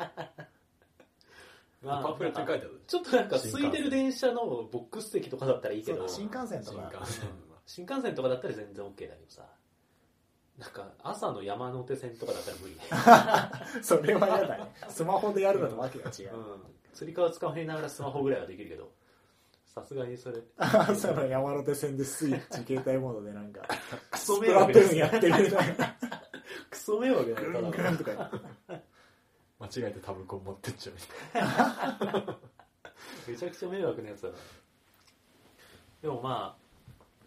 [1.82, 2.80] ま あパンフレットに書いてある。
[2.86, 5.98] ちょっとなんか空いてる電車のボックス席とかだったらいいけど。
[5.98, 6.08] そう。
[6.08, 7.00] だ新幹線と新か。
[7.00, 7.28] 幹線
[7.66, 9.46] 新幹線とかだったら全然 OK だけどさ
[10.58, 12.80] なんか朝の山手線とかだったら無理ね、
[13.82, 14.72] それは嫌だね。
[14.88, 16.60] スマホでやるのとわけが違う、うん、
[16.92, 18.92] 釣り革使いながらスマホぐらいはできるけど。
[19.74, 20.40] さすがにそれ。
[20.56, 23.62] 朝の山手線でスイッチ携帯モードでなんか
[24.12, 25.96] クソスプラ迷惑やってるみたいな。
[26.70, 28.84] クソ迷惑だグよただとかやって
[29.58, 31.00] 間違えてタブコン持ってっちゃうみ
[31.32, 32.36] たい
[33.26, 34.34] めちゃくちゃ迷惑なやつだな。
[36.02, 36.63] でもまあ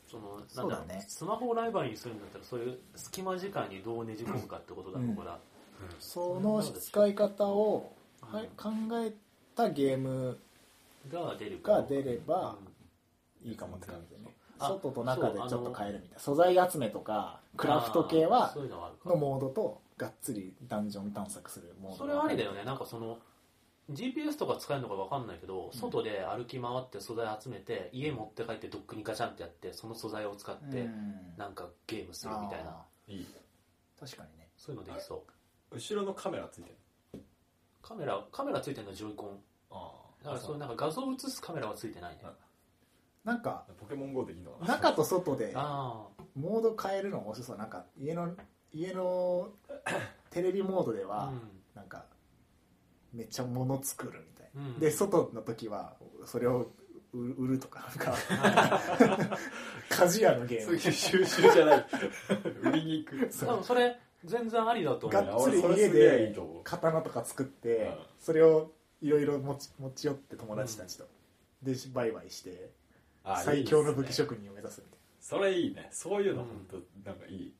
[0.09, 4.99] そのなんだろそうだねスマホをライバルにするんだったらそういう隙間時間にどうねじ込むかってことだ。
[4.99, 5.15] うん。
[5.15, 5.37] ここだ、
[5.99, 9.13] その使い方を、はい、考え
[9.55, 10.37] たゲーム
[11.11, 12.57] が出るかが出れば
[13.43, 13.49] うん。
[13.49, 14.33] いいかもって感じでね。
[14.59, 16.19] あ外と中でちょっと変えるみたいな。
[16.19, 22.63] 素材集めとかクラフト系はそういうのはあるかのモードとがっつりダンジョン探索するモードそれはありだよね。
[22.63, 23.19] なんかその
[23.89, 31.13] GPS とか使えるのか分かんないけど、外で歩き回って素材集めて家持って帰ってドックにガチャンってやってその素材を使ってうん。
[31.37, 33.19] なんかゲームするみたいな、あいい。
[33.19, 34.49] ー確かにね。
[34.57, 35.23] そういうのできそ
[35.71, 35.75] う。
[35.75, 36.69] 後ろのカメラついて
[37.13, 37.21] る
[37.81, 39.39] カメラカメラついてるのはジョイコン。
[39.71, 39.91] あ
[40.23, 42.21] だからそういうなんか画像を映すカメラはついてないね。
[42.23, 42.33] あ
[43.23, 44.51] なんかポケモン GO でいいの？
[44.51, 47.57] かな中と外であモード変えるの面白そう。
[47.57, 48.35] なんか家の
[48.73, 49.49] 家の
[50.29, 51.39] テレビモードであはなん。
[51.39, 51.45] か
[53.17, 54.79] めっちゃ物作るみたいな、うん。
[54.79, 55.95] で外の時は
[56.25, 56.67] それを
[57.13, 58.13] 売売るとかなんか。
[59.89, 60.79] 鍛冶屋のゲーム。
[60.79, 61.85] 収集じゃない。
[62.61, 63.33] 売りに行く。
[63.33, 63.49] そう。
[63.49, 67.95] 多分それ全然ありだと思うがっつり家で刀とか作って、うん。
[68.19, 68.71] それを
[69.01, 71.07] いろいろ持ち持ち寄って友達たちと、
[71.63, 72.71] で売買して
[73.23, 75.05] あ最強の武器職人を目指すみたいな。
[75.19, 75.89] それいいね。
[75.91, 76.47] そういうのうん。
[76.49, 77.53] 本当なんかいい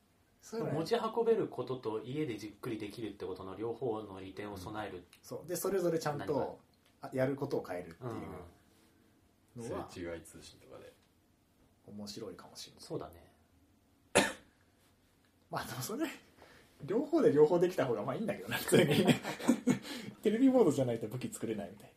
[0.50, 5.48] そう持ち運べることと家でじっくりできるってことの両方の利点を備える、そう。
[5.48, 6.58] でそれぞれちゃんと
[7.02, 8.10] あやることを変えるってうん
[9.62, 10.90] いうのはすれ違い通信とかで。
[11.86, 12.82] 面白いかもしれない。
[12.82, 13.32] そうだね。
[15.50, 16.06] まあでもそれ
[16.86, 19.04] 両方で両方できた方がまあいいんだけどな普通に。
[20.22, 21.92] テレビモードじゃないと武器作れないみたいな。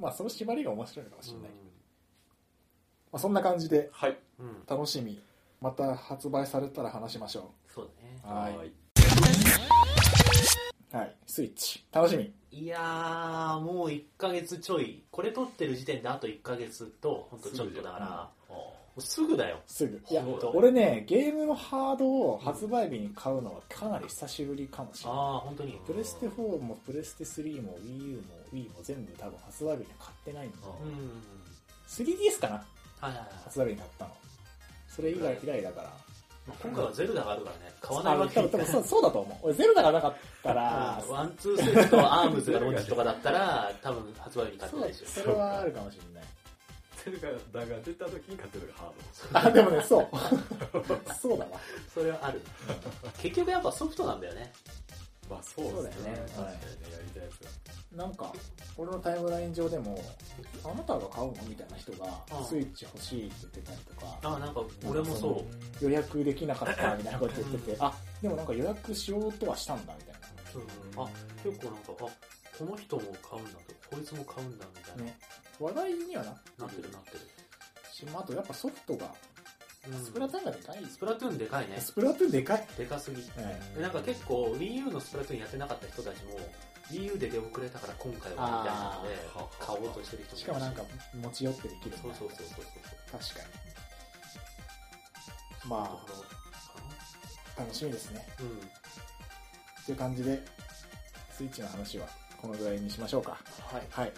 [0.00, 1.56] まあその縛りが面白いのかもしれない、ま
[3.12, 4.18] あ、そんな感じではい。
[4.40, 5.22] うん、うん、楽しみ。
[5.60, 7.50] また発売されたら話しましょそう。
[7.50, 7.52] だ
[8.24, 8.56] はい。
[8.56, 8.72] はい。
[10.90, 11.84] はいスイッチ。
[11.92, 12.32] 楽しみ。
[12.50, 15.02] いやーもう1ヶ月ちょい。
[15.10, 18.30] これ撮ってる時点であと1ヶ月と本当ちょっとだから。
[19.00, 19.60] すぐだよ。
[19.66, 20.02] すぐ。
[20.10, 20.24] いや
[20.54, 25.18] 俺ねゲームのハードを発売日に買うのはかなり久しぶりかもしれない。
[25.18, 25.78] ああ本当に。
[25.86, 28.22] プレステ4もプレステ3も WiiU も
[28.52, 30.88] Wii も全部多分発売日には買ってないんだあうん。
[30.88, 31.22] うんうん
[31.86, 32.54] 3DS かな。
[32.54, 33.28] はいはいはい。
[33.44, 34.10] 発売日に買ったの。
[34.88, 35.92] それ以外以来だから
[36.62, 37.72] 今回はゼルダがあるからね。
[37.80, 38.40] 買わないわけ。
[38.40, 39.38] あ多分そうそうだと思う。
[39.42, 45.06] 俺ゼルダがなかったらワンツースイッチとアームズがロンチとかだったら多分発売日に買ってそうないでしょ。
[45.06, 46.28] それはあるかもしれない。
[47.04, 47.20] ゼル
[47.52, 49.48] ダが出た時に買ってるのがハード。
[49.48, 50.08] あでもねそう。
[51.20, 51.50] そうだわ。
[51.94, 52.42] それはある。
[53.18, 54.52] 結局やっぱソフトなんだよね
[55.28, 56.14] まあそうそうだよね。
[56.28, 56.52] 確かにね
[56.92, 58.32] やりたいやつがなんか
[58.76, 59.98] 俺のタイムライン上でも
[60.64, 62.06] あなたが買うのみたいな人が
[62.38, 65.44] うんスイッチ欲しいって言ってたりとかあなんか俺もそ
[65.80, 65.84] う。
[65.84, 67.92] 予約できなかったみたいなこと言っててあ
[68.22, 70.14] でもなんか予約しようとはしたんだみたい
[70.54, 71.08] うんあ
[71.44, 71.94] 結構なんかあ
[72.58, 75.18] この人も買うんだとこいつも買うんだみたいな、なね。
[75.60, 77.18] 話題にはななっててるなってる、
[77.92, 79.14] しあとやっぱソフトが
[79.88, 80.04] うん。
[80.04, 80.84] スプラトゥーンがでかい？
[80.84, 81.80] スプラトゥーンでかいね。
[81.80, 82.66] スプラトゥーンでかい。
[82.76, 86.38] でかすぎはいでなんか結構 WiiU のスプラトゥーンやってなかった人たちも
[86.90, 89.16] WiiU で出遅れたから今回はみたいなので
[89.58, 90.44] 買おうとしてる人し。
[90.44, 90.82] かもなんか
[91.22, 92.64] 持ち寄ってできるそうそうそうそう
[93.12, 93.46] 確かに。
[95.62, 95.98] そうま
[97.56, 98.26] あ楽しみですね。
[98.40, 98.60] うん。
[99.86, 100.42] という感じで
[101.32, 102.06] スイッチの話は
[102.40, 103.32] このぐらいにしましょうか。
[103.58, 104.12] はい、はい。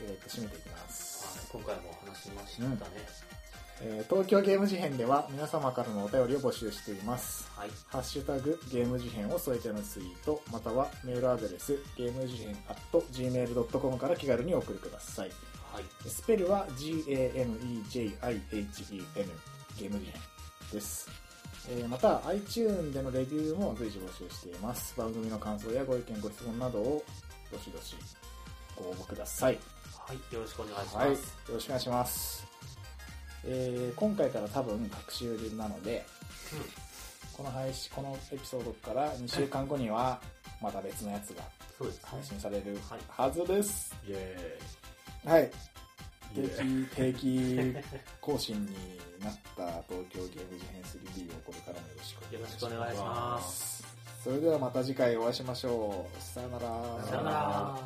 [0.00, 2.78] えー、と締めていきます、今回も話しましたね、
[3.80, 7.48] えー東京ゲーム事変では皆様からのお便りを募集しています。
[7.56, 7.70] はい。
[7.86, 12.56] ハッシュタグゲーム事変を添えてのツイートまたはメールアドレスゲーム事変
[12.92, 15.30] gmail.com から気軽にお送りください。
[15.72, 15.84] はい。
[16.08, 18.18] スペルは GAMEJIHEN
[19.78, 20.20] ゲーム事変
[20.72, 21.08] です、
[21.70, 24.94] えーまた iTune でのレビューも随時募集しています。
[24.98, 27.04] 番組の感想やご意見ご質問などを
[27.52, 27.94] どしどし
[28.76, 29.58] ご応募ください。
[29.96, 30.34] はい。
[30.34, 31.18] よろしくお願いします、はい、よ
[31.54, 32.47] ろしくお願いします。
[33.50, 36.04] えー今回から多分学習なので、
[37.36, 40.20] この配信、このエピソードから2週間後には、
[40.62, 41.42] また別のやつが
[42.02, 43.94] 配信されるはいはずです。
[44.06, 44.58] イエ
[45.24, 45.50] はい。
[46.34, 46.48] ーイイ
[46.88, 47.88] 定エーイ期、定期
[48.20, 48.74] 更新に
[49.24, 53.84] なった東京ゲーム事変 3D をこれからもよろしくよろしくお願いします
[54.22, 56.22] それではまた次回お会いしましょう。
[56.22, 57.04] さよなら。
[57.06, 57.78] さよなら